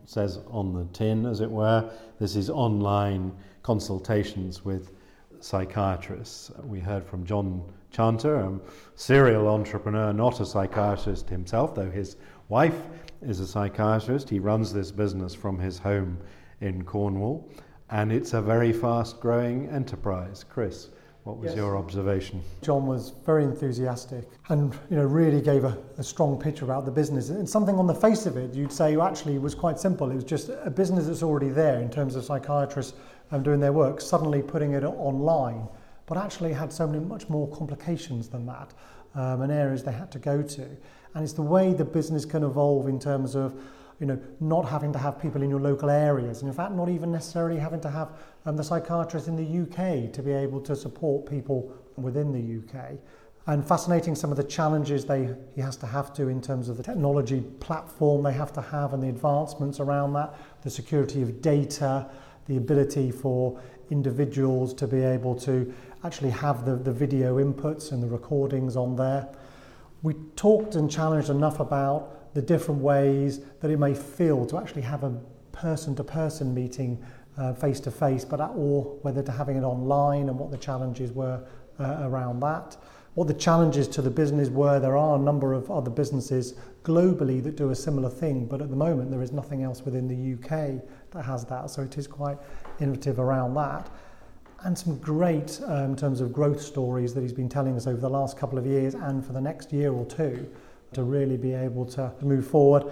says 0.05 0.41
on 0.49 0.73
the 0.73 0.85
tin, 0.93 1.27
as 1.27 1.41
it 1.41 1.51
were. 1.51 1.91
This 2.19 2.37
is 2.37 2.51
online 2.51 3.33
consultations 3.63 4.65
with 4.65 4.93
psychiatrists. 5.41 6.51
We 6.65 6.81
heard 6.81 7.05
from 7.05 7.25
John 7.25 7.63
Chanter, 7.91 8.37
a 8.37 8.59
serial 8.95 9.49
entrepreneur, 9.49 10.13
not 10.13 10.41
a 10.41 10.47
psychiatrist 10.47 11.29
himself, 11.29 11.75
though 11.75 11.91
his 11.91 12.17
wife 12.49 12.81
is 13.23 13.41
a 13.41 13.47
psychiatrist. 13.47 14.29
He 14.29 14.39
runs 14.39 14.73
this 14.73 14.91
business 14.91 15.35
from 15.35 15.59
his 15.59 15.79
home 15.79 16.19
in 16.61 16.85
Cornwall, 16.85 17.49
and 17.91 18.13
it's 18.13 18.35
a 18.35 18.43
very 18.43 18.73
fast 18.73 19.21
growing 19.21 19.69
enterprise. 19.69 20.45
Chris, 20.49 20.91
what 21.25 21.37
was 21.37 21.49
yes. 21.49 21.57
your 21.57 21.77
observation? 21.77 22.43
John 22.63 22.87
was 22.87 23.13
very 23.27 23.45
enthusiastic 23.45 24.25
and 24.49 24.73
you 24.91 24.97
know 24.97 25.05
really 25.05 25.43
gave 25.43 25.65
a, 25.65 25.77
a, 25.99 26.03
strong 26.03 26.41
picture 26.41 26.65
about 26.65 26.87
the 26.87 26.91
business. 26.91 27.29
And 27.29 27.49
something 27.49 27.77
on 27.79 27.87
the 27.87 27.95
face 27.95 28.25
of 28.25 28.37
it, 28.37 28.55
you'd 28.55 28.73
say 28.73 28.99
actually 28.99 29.39
was 29.39 29.55
quite 29.55 29.79
simple. 29.79 30.11
It 30.11 30.15
was 30.15 30.25
just 30.25 30.51
a 30.65 30.71
business 30.71 31.07
that's 31.07 31.23
already 31.23 31.51
there 31.51 31.81
in 31.81 31.91
terms 31.91 32.17
of 32.17 32.25
psychiatrists 32.25 32.95
um, 33.31 33.43
doing 33.43 33.61
their 33.61 33.73
work, 33.73 34.01
suddenly 34.01 34.41
putting 34.41 34.73
it 34.73 34.85
online, 34.85 35.69
but 36.07 36.17
actually 36.17 36.53
had 36.53 36.73
so 36.73 36.87
many 36.87 37.05
much 37.05 37.29
more 37.29 37.47
complications 37.49 38.29
than 38.29 38.47
that 38.47 38.73
um, 39.15 39.43
and 39.43 39.53
areas 39.53 39.83
they 39.83 39.93
had 39.93 40.11
to 40.13 40.19
go 40.19 40.43
to. 40.43 40.63
And 41.15 41.25
it's 41.25 41.33
the 41.33 41.43
way 41.43 41.73
the 41.73 41.85
business 41.85 42.25
can 42.25 42.43
evolve 42.45 42.89
in 42.89 42.99
terms 42.99 43.35
of 43.35 43.55
you 44.01 44.07
know, 44.07 44.19
not 44.41 44.69
having 44.69 44.93
to 44.93 44.99
have 44.99 45.21
people 45.21 45.43
in 45.43 45.51
your 45.51 45.61
local 45.61 45.91
areas, 45.91 46.41
and 46.41 46.49
in 46.49 46.55
fact, 46.55 46.73
not 46.73 46.89
even 46.89 47.11
necessarily 47.11 47.59
having 47.59 47.81
to 47.81 47.91
have 47.91 48.13
um, 48.47 48.57
the 48.57 48.63
psychiatrist 48.63 49.27
in 49.27 49.37
the 49.37 49.63
UK 49.63 50.13
to 50.13 50.23
be 50.23 50.33
able 50.33 50.61
to 50.61 50.77
support 50.77 51.29
people 51.29 51.73
within 51.97 52.33
the 52.33 52.79
UK. 52.81 52.93
And 53.49 53.67
fascinating 53.67 54.15
some 54.15 54.31
of 54.31 54.37
the 54.37 54.45
challenges 54.45 55.07
they 55.07 55.35
he 55.55 55.63
has 55.63 55.77
to 55.79 55.87
have 55.87 56.13
to 56.15 56.29
in 56.29 56.41
terms 56.41 56.69
of 56.69 56.77
the 56.77 56.83
technology 56.83 57.41
platform 57.61 58.23
they 58.23 58.35
have 58.35 58.53
to 58.53 58.61
have 58.61 58.93
and 58.93 59.03
the 59.03 59.09
advancements 59.09 59.81
around 59.81 60.13
that, 60.13 60.35
the 60.63 60.71
security 60.71 61.23
of 61.23 61.41
data, 61.41 62.09
the 62.47 62.59
ability 62.59 63.11
for 63.11 63.59
individuals 63.91 64.75
to 64.75 64.87
be 64.87 65.01
able 65.03 65.35
to 65.35 65.73
actually 66.05 66.31
have 66.31 66.65
the, 66.65 66.77
the 66.77 66.93
video 66.93 67.39
inputs 67.39 67.91
and 67.91 68.03
the 68.03 68.07
recordings 68.07 68.77
on 68.77 68.97
there. 68.97 69.29
We 70.03 70.15
talked 70.37 70.75
and 70.75 70.91
challenged 70.91 71.31
enough 71.31 71.59
about 71.59 72.18
the 72.39 72.43
different 72.43 72.81
ways 72.81 73.41
that 73.59 73.69
it 73.69 73.79
may 73.79 73.93
feel 73.93 74.47
to 74.47 74.57
actually 74.59 74.83
have 74.83 75.03
a 75.03 75.11
person 75.51 75.97
to 75.97 76.05
person 76.05 76.55
meeting 76.55 77.05
face 77.59 77.81
to 77.81 77.91
face, 77.91 78.25
but 78.25 78.41
or 78.55 78.83
whether 79.03 79.25
to 79.25 79.33
having 79.33 79.57
it 79.57 79.65
online 79.65 80.29
and 80.29 80.39
what 80.39 80.53
the 80.53 80.57
challenges 80.57 81.11
were 81.11 81.45
uh, 81.81 81.97
around 82.03 82.39
that. 82.39 82.77
What 83.15 83.27
the 83.27 83.35
challenges 83.35 83.89
to 83.89 84.03
the 84.03 84.11
business 84.11 84.51
were, 84.51 84.79
there 84.79 84.97
are 84.97 85.17
a 85.17 85.19
number 85.19 85.53
of 85.53 85.69
other 85.69 85.91
businesses 85.91 86.55
globally 86.85 87.43
that 87.43 87.57
do 87.57 87.71
a 87.71 87.75
similar 87.75 88.09
thing, 88.09 88.47
but 88.47 88.63
at 88.63 88.71
the 88.71 88.77
moment 88.77 89.11
there 89.11 89.23
is 89.23 89.33
nothing 89.33 89.65
else 89.65 89.83
within 89.83 90.07
the 90.07 90.35
UK 90.35 90.81
that 91.11 91.25
has 91.25 91.45
that. 91.47 91.71
So 91.71 91.83
it 91.83 91.99
is 91.99 92.07
quite 92.07 92.39
innovative 92.79 93.19
around 93.19 93.55
that. 93.55 93.91
And 94.61 94.79
some 94.79 94.97
great, 94.99 95.61
um, 95.67 95.91
in 95.91 95.97
terms 95.97 96.21
of 96.21 96.33
growth 96.33 96.63
stories 96.63 97.15
that 97.15 97.23
he's 97.23 97.33
been 97.33 97.49
telling 97.49 97.75
us 97.75 97.89
over 97.89 98.01
the 98.01 98.11
last 98.11 98.39
couple 98.39 98.59
of 98.59 98.67
years 98.67 98.95
and 98.95 99.27
for 99.27 99.33
the 99.33 99.41
next 99.41 99.73
year 99.73 99.93
or 99.93 100.07
two 100.07 100.49
to 100.93 101.03
really 101.03 101.37
be 101.37 101.53
able 101.53 101.85
to 101.87 102.13
move 102.23 102.47
forward. 102.47 102.85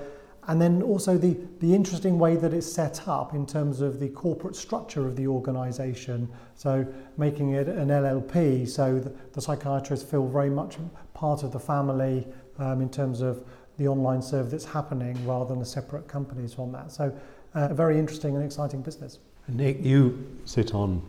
And 0.49 0.63
then 0.63 0.81
also 0.81 1.19
the, 1.19 1.37
the 1.59 1.75
interesting 1.75 2.19
way 2.21 2.37
that 2.37 2.53
it's 2.53 2.71
set 2.71 3.09
up 3.09 3.35
in 3.35 3.47
terms 3.47 3.81
of 3.81 3.99
the 3.99 4.09
corporate 4.11 4.55
structure 4.55 5.07
of 5.07 5.17
the 5.17 5.27
organisation. 5.27 6.29
So 6.55 6.87
making 7.17 7.51
it 7.53 7.69
an 7.69 7.89
LLP, 7.89 8.69
so 8.69 9.01
the, 9.01 9.13
the 9.33 9.41
psychiatrists 9.41 10.09
feel 10.09 10.27
very 10.29 10.51
much 10.51 10.77
part 11.15 11.43
of 11.43 11.51
the 11.51 11.59
family 11.59 12.29
um, 12.59 12.81
in 12.81 12.89
terms 12.89 13.23
of 13.23 13.45
the 13.79 13.89
online 13.89 14.23
service 14.23 14.53
that's 14.53 14.65
happening 14.65 15.27
rather 15.27 15.47
than 15.47 15.59
the 15.59 15.67
separate 15.67 16.07
companies 16.07 16.55
from 16.55 16.71
that. 16.73 16.93
So 16.93 17.13
a 17.55 17.75
very 17.75 17.99
interesting 17.99 18.37
and 18.37 18.45
exciting 18.45 18.83
business. 18.83 19.19
Nick, 19.49 19.83
you 19.83 20.39
sit 20.45 20.75
on 20.75 21.03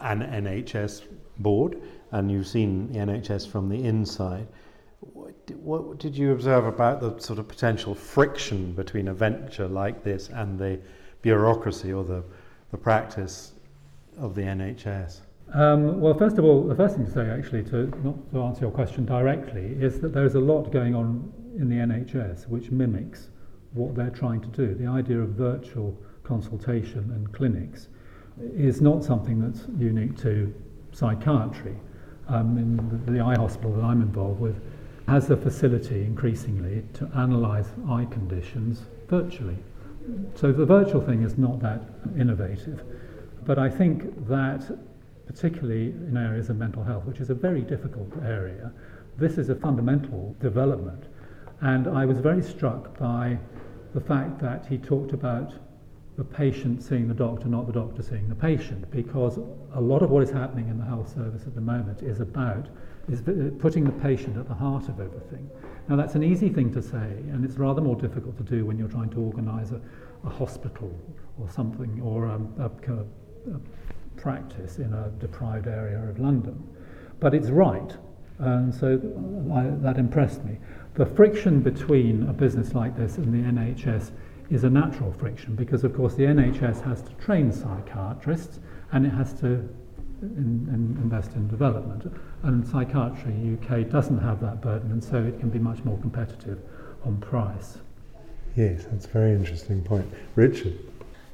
an 0.00 0.20
NHS 0.20 1.02
board 1.38 1.80
and 2.12 2.30
you've 2.30 2.46
seen 2.46 2.92
the 2.92 2.98
NHS 2.98 3.48
from 3.48 3.68
the 3.68 3.84
inside. 3.84 4.46
What, 5.00 5.50
what 5.56 5.98
did 5.98 6.16
you 6.16 6.32
observe 6.32 6.66
about 6.66 7.00
the 7.00 7.18
sort 7.18 7.38
of 7.38 7.48
potential 7.48 7.94
friction 7.94 8.72
between 8.72 9.08
a 9.08 9.14
venture 9.14 9.68
like 9.68 10.02
this 10.02 10.28
and 10.28 10.58
the 10.58 10.80
bureaucracy 11.22 11.92
or 11.92 12.04
the, 12.04 12.24
the 12.70 12.78
practice 12.78 13.52
of 14.18 14.34
the 14.34 14.42
NHS? 14.42 15.20
Um, 15.54 16.00
well, 16.00 16.14
first 16.14 16.38
of 16.38 16.44
all, 16.44 16.66
the 16.66 16.74
first 16.74 16.96
thing 16.96 17.06
to 17.06 17.12
say, 17.12 17.28
actually, 17.30 17.62
to 17.64 17.86
not 18.02 18.32
to 18.32 18.42
answer 18.42 18.62
your 18.62 18.70
question 18.70 19.04
directly, 19.04 19.76
is 19.80 20.00
that 20.00 20.12
there's 20.12 20.34
a 20.34 20.40
lot 20.40 20.72
going 20.72 20.94
on 20.94 21.32
in 21.56 21.68
the 21.68 21.76
NHS 21.76 22.48
which 22.48 22.70
mimics 22.70 23.28
what 23.72 23.94
they're 23.94 24.10
trying 24.10 24.40
to 24.40 24.48
do. 24.48 24.74
The 24.74 24.86
idea 24.86 25.18
of 25.18 25.30
virtual 25.30 25.96
consultation 26.24 27.12
and 27.14 27.32
clinics 27.32 27.88
is 28.54 28.80
not 28.80 29.04
something 29.04 29.40
that's 29.40 29.66
unique 29.78 30.16
to 30.18 30.52
psychiatry. 30.92 31.76
Um, 32.28 32.58
in 32.58 32.76
the, 33.04 33.12
the 33.12 33.20
eye 33.20 33.36
hospital 33.36 33.72
that 33.74 33.84
I'm 33.84 34.02
involved 34.02 34.40
with 34.40 34.60
has 35.08 35.28
the 35.28 35.36
facility 35.36 36.02
increasingly 36.02 36.82
to 36.94 37.08
analyse 37.14 37.68
eye 37.88 38.06
conditions 38.10 38.82
virtually. 39.08 39.56
So 40.34 40.52
the 40.52 40.66
virtual 40.66 41.00
thing 41.00 41.22
is 41.22 41.38
not 41.38 41.60
that 41.60 41.82
innovative. 42.18 42.82
But 43.44 43.58
I 43.58 43.70
think 43.70 44.26
that, 44.28 44.68
particularly 45.26 45.90
in 45.90 46.16
areas 46.16 46.50
of 46.50 46.56
mental 46.56 46.82
health, 46.82 47.04
which 47.04 47.20
is 47.20 47.30
a 47.30 47.34
very 47.34 47.62
difficult 47.62 48.12
area, 48.24 48.72
this 49.16 49.38
is 49.38 49.48
a 49.48 49.54
fundamental 49.54 50.34
development. 50.40 51.04
And 51.60 51.86
I 51.86 52.04
was 52.04 52.18
very 52.18 52.42
struck 52.42 52.98
by 52.98 53.38
the 53.94 54.00
fact 54.00 54.40
that 54.40 54.66
he 54.66 54.76
talked 54.76 55.12
about 55.12 55.54
the 56.16 56.24
patient 56.24 56.82
seeing 56.82 57.08
the 57.08 57.14
doctor, 57.14 57.46
not 57.46 57.66
the 57.66 57.72
doctor 57.72 58.02
seeing 58.02 58.28
the 58.28 58.34
patient, 58.34 58.90
because 58.90 59.38
a 59.74 59.80
lot 59.80 60.02
of 60.02 60.10
what 60.10 60.22
is 60.22 60.30
happening 60.30 60.68
in 60.68 60.78
the 60.78 60.84
health 60.84 61.14
service 61.14 61.42
at 61.46 61.54
the 61.54 61.60
moment 61.60 62.02
is 62.02 62.20
about 62.20 62.68
is 63.08 63.22
putting 63.58 63.84
the 63.84 63.92
patient 63.92 64.36
at 64.36 64.48
the 64.48 64.54
heart 64.54 64.88
of 64.88 65.00
everything. 65.00 65.48
Now 65.88 65.96
that's 65.96 66.14
an 66.14 66.24
easy 66.24 66.48
thing 66.48 66.72
to 66.72 66.82
say, 66.82 66.96
and 66.96 67.44
it's 67.44 67.56
rather 67.56 67.80
more 67.80 67.96
difficult 67.96 68.36
to 68.38 68.42
do 68.42 68.64
when 68.64 68.78
you're 68.78 68.88
trying 68.88 69.10
to 69.10 69.20
organise 69.20 69.70
a, 69.70 69.80
a 70.24 70.30
hospital 70.30 70.92
or 71.38 71.48
something, 71.48 72.00
or 72.02 72.26
um, 72.26 72.52
a, 72.58 72.64
a, 72.92 73.54
a 73.54 73.60
practice 74.20 74.78
in 74.78 74.92
a 74.92 75.10
deprived 75.20 75.68
area 75.68 75.98
of 75.98 76.18
London. 76.18 76.62
But 77.20 77.34
it's 77.34 77.48
right, 77.48 77.96
and 78.38 78.74
so 78.74 79.00
uh, 79.50 79.54
I, 79.54 79.70
that 79.82 79.98
impressed 79.98 80.44
me. 80.44 80.58
The 80.94 81.06
friction 81.06 81.60
between 81.60 82.28
a 82.28 82.32
business 82.32 82.74
like 82.74 82.96
this 82.96 83.18
and 83.18 83.32
the 83.32 83.48
NHS 83.48 84.10
is 84.50 84.64
a 84.64 84.70
natural 84.70 85.12
friction 85.12 85.54
because, 85.54 85.84
of 85.84 85.94
course, 85.94 86.14
the 86.14 86.24
NHS 86.24 86.82
has 86.84 87.02
to 87.02 87.12
train 87.14 87.52
psychiatrists 87.52 88.60
and 88.92 89.06
it 89.06 89.10
has 89.10 89.32
to 89.40 89.68
uh, 90.22 90.26
in, 90.26 90.68
in 90.72 90.98
invest 91.02 91.34
in 91.34 91.46
development. 91.48 92.10
And 92.46 92.64
Psychiatry 92.64 93.58
UK 93.60 93.90
doesn't 93.90 94.18
have 94.18 94.40
that 94.40 94.60
burden, 94.60 94.92
and 94.92 95.02
so 95.02 95.16
it 95.16 95.40
can 95.40 95.50
be 95.50 95.58
much 95.58 95.82
more 95.84 95.98
competitive 95.98 96.60
on 97.04 97.16
price. 97.16 97.78
Yes, 98.54 98.84
that's 98.88 99.04
a 99.04 99.08
very 99.08 99.32
interesting 99.32 99.82
point. 99.82 100.06
Richard? 100.36 100.78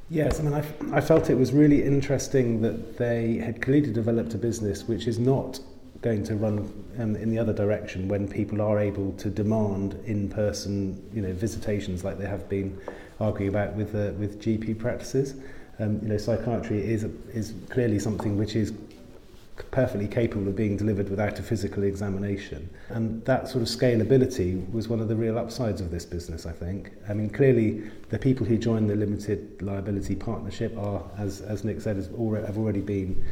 Yes, 0.09 0.39
I 0.39 0.43
mean, 0.43 0.53
I, 0.55 0.59
f- 0.59 0.73
I 0.91 1.01
felt 1.01 1.29
it 1.29 1.37
was 1.37 1.53
really 1.53 1.83
interesting 1.83 2.63
that 2.63 2.97
they 2.97 3.37
had 3.37 3.61
clearly 3.61 3.93
developed 3.93 4.33
a 4.33 4.39
business 4.39 4.87
which 4.87 5.05
is 5.05 5.19
not 5.19 5.59
going 6.01 6.23
to 6.23 6.35
run 6.35 6.57
um, 6.97 7.15
in 7.15 7.29
the 7.29 7.37
other 7.37 7.53
direction 7.53 8.07
when 8.07 8.27
people 8.27 8.59
are 8.59 8.79
able 8.79 9.11
to 9.13 9.29
demand 9.29 9.93
in-person, 10.05 10.99
you 11.13 11.21
know, 11.21 11.31
visitations 11.31 12.03
like 12.03 12.17
they 12.17 12.27
have 12.27 12.49
been 12.49 12.75
arguing 13.19 13.49
about 13.49 13.75
with 13.75 13.93
uh, 13.93 14.13
with 14.17 14.41
GP 14.41 14.79
practices. 14.79 15.35
Um, 15.77 15.99
you 16.01 16.09
know, 16.09 16.17
psychiatry 16.17 16.83
is, 16.83 17.03
is 17.33 17.53
clearly 17.69 17.99
something 17.99 18.35
which 18.35 18.55
is 18.55 18.73
perfectly 19.71 20.07
capable 20.07 20.47
of 20.47 20.55
being 20.55 20.77
delivered 20.77 21.09
without 21.09 21.37
a 21.39 21.43
physical 21.43 21.83
examination. 21.83 22.69
And 22.89 23.23
that 23.25 23.47
sort 23.47 23.61
of 23.61 23.67
scalability 23.67 24.71
was 24.71 24.87
one 24.87 24.99
of 24.99 25.07
the 25.07 25.15
real 25.15 25.37
upsides 25.37 25.81
of 25.81 25.91
this 25.91 26.05
business, 26.05 26.45
I 26.45 26.51
think. 26.51 26.91
I 27.07 27.13
mean, 27.13 27.29
clearly, 27.29 27.83
the 28.09 28.19
people 28.19 28.45
who 28.45 28.57
join 28.57 28.87
the 28.87 28.95
limited 28.95 29.61
liability 29.61 30.15
partnership 30.15 30.75
are, 30.77 31.03
as, 31.17 31.41
as 31.41 31.63
Nick 31.63 31.81
said, 31.81 31.97
have 31.97 32.13
already 32.13 32.81
been 32.81 33.23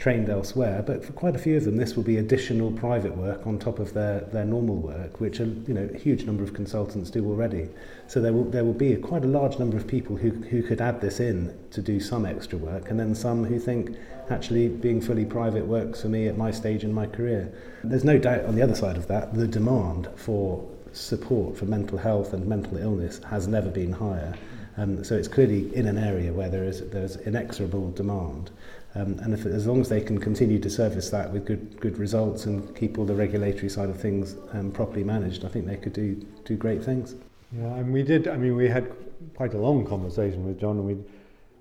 trained 0.00 0.30
elsewhere, 0.30 0.82
but 0.84 1.04
for 1.04 1.12
quite 1.12 1.36
a 1.36 1.38
few 1.38 1.58
of 1.58 1.64
them, 1.64 1.76
this 1.76 1.94
will 1.94 2.02
be 2.02 2.16
additional 2.16 2.72
private 2.72 3.14
work 3.14 3.46
on 3.46 3.58
top 3.58 3.78
of 3.78 3.92
their, 3.92 4.20
their 4.32 4.46
normal 4.46 4.76
work, 4.76 5.20
which 5.20 5.40
a 5.40 5.44
you 5.44 5.74
know, 5.74 5.86
a 5.94 5.98
huge 5.98 6.24
number 6.24 6.42
of 6.42 6.54
consultants 6.54 7.10
do 7.10 7.28
already. 7.28 7.68
So 8.06 8.18
there 8.18 8.32
will, 8.32 8.44
there 8.44 8.64
will 8.64 8.72
be 8.72 8.94
a, 8.94 8.96
quite 8.96 9.24
a 9.24 9.28
large 9.28 9.58
number 9.58 9.76
of 9.76 9.86
people 9.86 10.16
who, 10.16 10.30
who 10.30 10.62
could 10.62 10.80
add 10.80 11.02
this 11.02 11.20
in 11.20 11.54
to 11.72 11.82
do 11.82 12.00
some 12.00 12.24
extra 12.24 12.56
work, 12.56 12.90
and 12.90 12.98
then 12.98 13.14
some 13.14 13.44
who 13.44 13.58
think, 13.58 13.94
actually, 14.30 14.68
being 14.68 15.02
fully 15.02 15.26
private 15.26 15.66
works 15.66 16.00
for 16.00 16.08
me 16.08 16.28
at 16.28 16.38
my 16.38 16.50
stage 16.50 16.82
in 16.82 16.94
my 16.94 17.06
career. 17.06 17.52
There's 17.84 18.04
no 18.04 18.16
doubt 18.16 18.46
on 18.46 18.56
the 18.56 18.62
other 18.62 18.74
side 18.74 18.96
of 18.96 19.06
that, 19.08 19.34
the 19.34 19.46
demand 19.46 20.08
for 20.16 20.66
support 20.92 21.58
for 21.58 21.66
mental 21.66 21.98
health 21.98 22.32
and 22.32 22.46
mental 22.46 22.78
illness 22.78 23.22
has 23.24 23.46
never 23.46 23.68
been 23.68 23.92
higher. 23.92 24.34
Um, 24.76 25.04
so 25.04 25.14
it's 25.14 25.28
clearly 25.28 25.74
in 25.76 25.86
an 25.86 25.98
area 25.98 26.32
where 26.32 26.48
there 26.48 26.64
is 26.64 26.88
there's 26.90 27.16
inexorable 27.16 27.90
demand. 27.90 28.50
Um, 28.94 29.18
and 29.20 29.32
if, 29.32 29.46
as 29.46 29.66
long 29.66 29.80
as 29.80 29.88
they 29.88 30.00
can 30.00 30.18
continue 30.18 30.58
to 30.58 30.68
service 30.68 31.10
that 31.10 31.32
with 31.32 31.46
good 31.46 31.80
good 31.80 31.96
results 31.98 32.46
and 32.46 32.74
keep 32.76 32.98
all 32.98 33.04
the 33.04 33.14
regulatory 33.14 33.68
side 33.68 33.88
of 33.88 34.00
things 34.00 34.36
um, 34.52 34.72
properly 34.72 35.04
managed, 35.04 35.44
I 35.44 35.48
think 35.48 35.66
they 35.66 35.76
could 35.76 35.92
do 35.92 36.14
do 36.44 36.56
great 36.56 36.82
things. 36.82 37.14
Yeah, 37.56 37.74
and 37.74 37.92
we 37.92 38.02
did. 38.02 38.26
I 38.26 38.36
mean, 38.36 38.56
we 38.56 38.68
had 38.68 38.92
quite 39.36 39.54
a 39.54 39.58
long 39.58 39.86
conversation 39.86 40.44
with 40.44 40.58
John, 40.60 40.78
and 40.78 40.86
we 40.86 40.96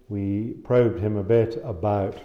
we 0.09 0.53
probed 0.63 0.99
him 0.99 1.17
a 1.17 1.23
bit 1.23 1.61
about 1.63 2.19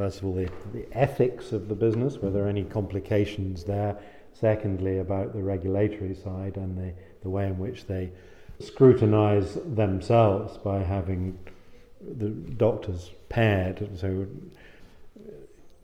first 0.00 0.20
of 0.20 0.24
all 0.24 0.34
the, 0.34 0.48
the 0.72 0.86
ethics 0.92 1.52
of 1.52 1.68
the 1.68 1.74
business, 1.74 2.16
were 2.16 2.30
there 2.30 2.48
any 2.48 2.64
complications 2.64 3.64
there? 3.64 3.94
Secondly, 4.32 4.98
about 4.98 5.34
the 5.34 5.42
regulatory 5.42 6.14
side 6.14 6.56
and 6.56 6.78
the, 6.78 6.94
the 7.22 7.28
way 7.28 7.46
in 7.46 7.58
which 7.58 7.86
they 7.86 8.10
scrutinize 8.60 9.58
themselves 9.74 10.56
by 10.56 10.78
having 10.78 11.38
the 12.16 12.30
doctors 12.30 13.10
paired. 13.30 13.88
So, 13.98 14.26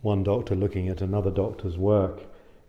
one 0.02 0.22
doctor 0.22 0.54
looking 0.54 0.88
at 0.88 1.00
another 1.00 1.30
doctor's 1.30 1.78
work 1.78 2.20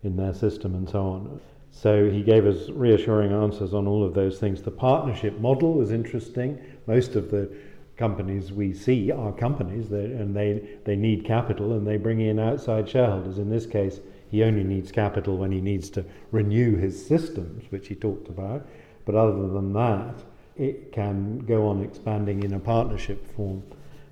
in 0.02 0.16
their 0.16 0.32
system 0.32 0.74
and 0.74 0.88
so 0.88 1.02
on. 1.02 1.40
So, 1.70 2.10
he 2.10 2.22
gave 2.22 2.46
us 2.46 2.70
reassuring 2.70 3.32
answers 3.32 3.74
on 3.74 3.86
all 3.86 4.02
of 4.02 4.14
those 4.14 4.38
things. 4.38 4.62
The 4.62 4.70
partnership 4.70 5.38
model 5.38 5.74
was 5.74 5.92
interesting. 5.92 6.58
Most 6.86 7.14
of 7.14 7.30
the 7.30 7.54
companies 7.98 8.52
we 8.52 8.72
see 8.72 9.10
are 9.10 9.32
companies 9.32 9.90
that, 9.90 10.06
and 10.06 10.34
they, 10.34 10.78
they 10.84 10.96
need 10.96 11.24
capital 11.24 11.72
and 11.72 11.86
they 11.86 11.98
bring 11.98 12.20
in 12.20 12.38
outside 12.38 12.88
shareholders. 12.88 13.38
In 13.38 13.50
this 13.50 13.66
case, 13.66 14.00
he 14.30 14.44
only 14.44 14.64
needs 14.64 14.92
capital 14.92 15.36
when 15.36 15.52
he 15.52 15.60
needs 15.60 15.90
to 15.90 16.04
renew 16.30 16.76
his 16.76 17.04
systems, 17.04 17.64
which 17.70 17.88
he 17.88 17.94
talked 17.94 18.28
about. 18.28 18.66
But 19.04 19.16
other 19.16 19.48
than 19.48 19.72
that, 19.72 20.22
it 20.56 20.92
can 20.92 21.38
go 21.40 21.66
on 21.66 21.82
expanding 21.82 22.42
in 22.42 22.54
a 22.54 22.58
partnership 22.58 23.34
form 23.34 23.62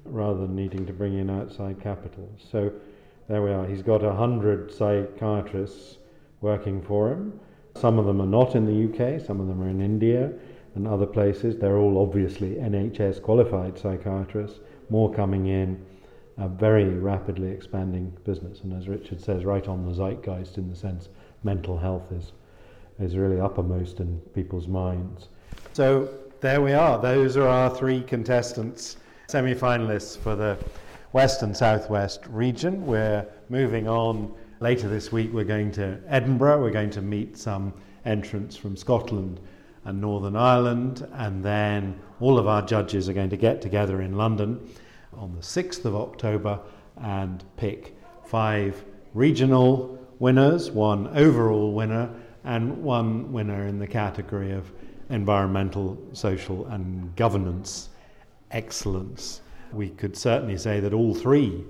rather 0.08 0.40
than 0.40 0.54
needing 0.54 0.86
to 0.86 0.92
bring 0.92 1.18
in 1.18 1.30
outside 1.30 1.80
capital. 1.80 2.28
So 2.50 2.72
there 3.28 3.42
we 3.42 3.50
are. 3.50 3.66
He's 3.66 3.82
got 3.82 4.04
a 4.04 4.12
hundred 4.12 4.72
psychiatrists 4.72 5.98
working 6.40 6.82
for 6.82 7.10
him. 7.10 7.38
Some 7.74 7.98
of 7.98 8.06
them 8.06 8.20
are 8.20 8.26
not 8.26 8.54
in 8.54 8.64
the 8.64 8.84
UK, 8.88 9.20
some 9.20 9.40
of 9.40 9.48
them 9.48 9.62
are 9.62 9.68
in 9.68 9.80
India 9.80 10.32
and 10.74 10.86
other 10.86 11.06
places. 11.06 11.56
They're 11.56 11.78
all 11.78 11.98
obviously 12.00 12.54
NHS 12.54 13.22
qualified 13.22 13.78
psychiatrists, 13.78 14.60
more 14.88 15.12
coming 15.12 15.46
in, 15.46 15.84
a 16.38 16.48
very 16.48 16.84
rapidly 16.84 17.50
expanding 17.50 18.12
business. 18.24 18.60
And 18.60 18.72
as 18.72 18.88
Richard 18.88 19.20
says, 19.20 19.44
right 19.44 19.66
on 19.66 19.86
the 19.86 19.92
zeitgeist 19.92 20.58
in 20.58 20.68
the 20.68 20.76
sense 20.76 21.08
mental 21.42 21.78
health 21.78 22.12
is 22.12 22.32
is 22.98 23.16
really 23.16 23.40
uppermost 23.40 24.00
in 24.00 24.18
people's 24.34 24.68
minds. 24.68 25.28
So 25.74 26.08
there 26.40 26.60
we 26.62 26.72
are. 26.72 27.00
Those 27.00 27.36
are 27.36 27.46
our 27.46 27.68
three 27.68 28.00
contestants, 28.02 28.96
semi 29.28 29.54
finalists 29.54 30.16
for 30.16 30.36
the 30.36 30.56
West 31.12 31.42
and 31.42 31.56
Southwest 31.56 32.20
region. 32.28 32.86
We're 32.86 33.26
moving 33.48 33.88
on. 33.88 34.32
Later 34.60 34.88
this 34.88 35.10
week, 35.10 35.32
we're 35.32 35.44
going 35.44 35.72
to 35.72 35.98
Edinburgh. 36.06 36.62
We're 36.62 36.70
going 36.70 36.90
to 36.90 37.02
meet 37.02 37.36
some 37.36 37.74
entrants 38.04 38.56
from 38.56 38.76
Scotland 38.76 39.40
and 39.84 40.00
Northern 40.00 40.36
Ireland. 40.36 41.08
And 41.14 41.44
then 41.44 41.98
all 42.20 42.38
of 42.38 42.46
our 42.46 42.62
judges 42.62 43.08
are 43.08 43.12
going 43.12 43.30
to 43.30 43.36
get 43.36 43.60
together 43.60 44.00
in 44.00 44.16
London 44.16 44.60
on 45.12 45.34
the 45.34 45.42
6th 45.42 45.84
of 45.84 45.96
October 45.96 46.60
and 47.02 47.44
pick 47.56 47.96
five 48.24 48.84
regional 49.12 49.98
winners, 50.20 50.70
one 50.70 51.08
overall 51.18 51.72
winner, 51.72 52.08
and 52.44 52.80
one 52.82 53.32
winner 53.32 53.66
in 53.66 53.80
the 53.80 53.88
category 53.88 54.52
of 54.52 54.70
environmental, 55.10 55.98
social, 56.12 56.66
and 56.66 57.14
governance 57.16 57.88
excellence. 58.50 59.40
We 59.72 59.90
could 59.90 60.16
certainly 60.16 60.56
say 60.58 60.80
that 60.80 60.94
all 60.94 61.14
three 61.14 61.64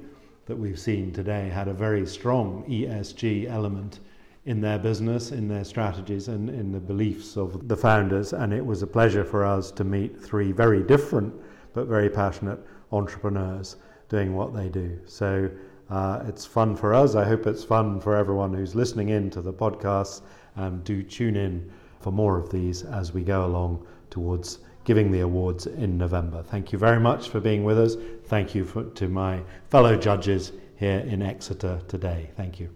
that 0.46 0.56
we've 0.56 0.78
seen 0.78 1.12
today 1.12 1.48
had 1.48 1.68
a 1.68 1.72
very 1.72 2.06
strong 2.06 2.64
ESG 2.68 3.50
element 3.50 4.00
in 4.44 4.60
their 4.60 4.78
business, 4.78 5.32
in 5.32 5.48
their 5.48 5.64
strategies, 5.64 6.28
and 6.28 6.48
in 6.48 6.70
the 6.70 6.78
beliefs 6.78 7.36
of 7.36 7.66
the 7.68 7.76
founders. 7.76 8.32
And 8.32 8.52
it 8.52 8.64
was 8.64 8.82
a 8.82 8.86
pleasure 8.86 9.24
for 9.24 9.44
us 9.44 9.72
to 9.72 9.84
meet 9.84 10.20
three 10.20 10.52
very 10.52 10.82
different 10.82 11.34
but 11.72 11.86
very 11.86 12.08
passionate 12.08 12.58
entrepreneurs 12.90 13.76
doing 14.08 14.34
what 14.34 14.54
they 14.54 14.68
do. 14.68 14.98
So 15.04 15.50
uh, 15.90 16.22
it's 16.26 16.46
fun 16.46 16.74
for 16.74 16.94
us. 16.94 17.14
I 17.14 17.24
hope 17.24 17.46
it's 17.46 17.64
fun 17.64 18.00
for 18.00 18.16
everyone 18.16 18.54
who's 18.54 18.74
listening 18.74 19.10
in 19.10 19.28
to 19.30 19.42
the 19.42 19.52
podcast 19.52 20.22
and 20.54 20.82
do 20.84 21.02
tune 21.02 21.36
in 21.36 21.70
for 22.00 22.12
more 22.12 22.38
of 22.38 22.50
these 22.50 22.82
as 22.84 23.12
we 23.12 23.22
go 23.22 23.44
along 23.44 23.86
towards 24.08 24.60
giving 24.86 25.10
the 25.10 25.20
awards 25.20 25.66
in 25.66 25.98
November. 25.98 26.42
Thank 26.42 26.72
you 26.72 26.78
very 26.78 27.00
much 27.00 27.28
for 27.28 27.40
being 27.40 27.64
with 27.64 27.78
us. 27.78 27.96
Thank 28.24 28.54
you 28.54 28.64
for, 28.64 28.84
to 28.84 29.08
my 29.08 29.42
fellow 29.68 29.96
judges 29.96 30.52
here 30.76 31.00
in 31.00 31.20
Exeter 31.20 31.82
today. 31.88 32.30
Thank 32.36 32.60
you. 32.60 32.70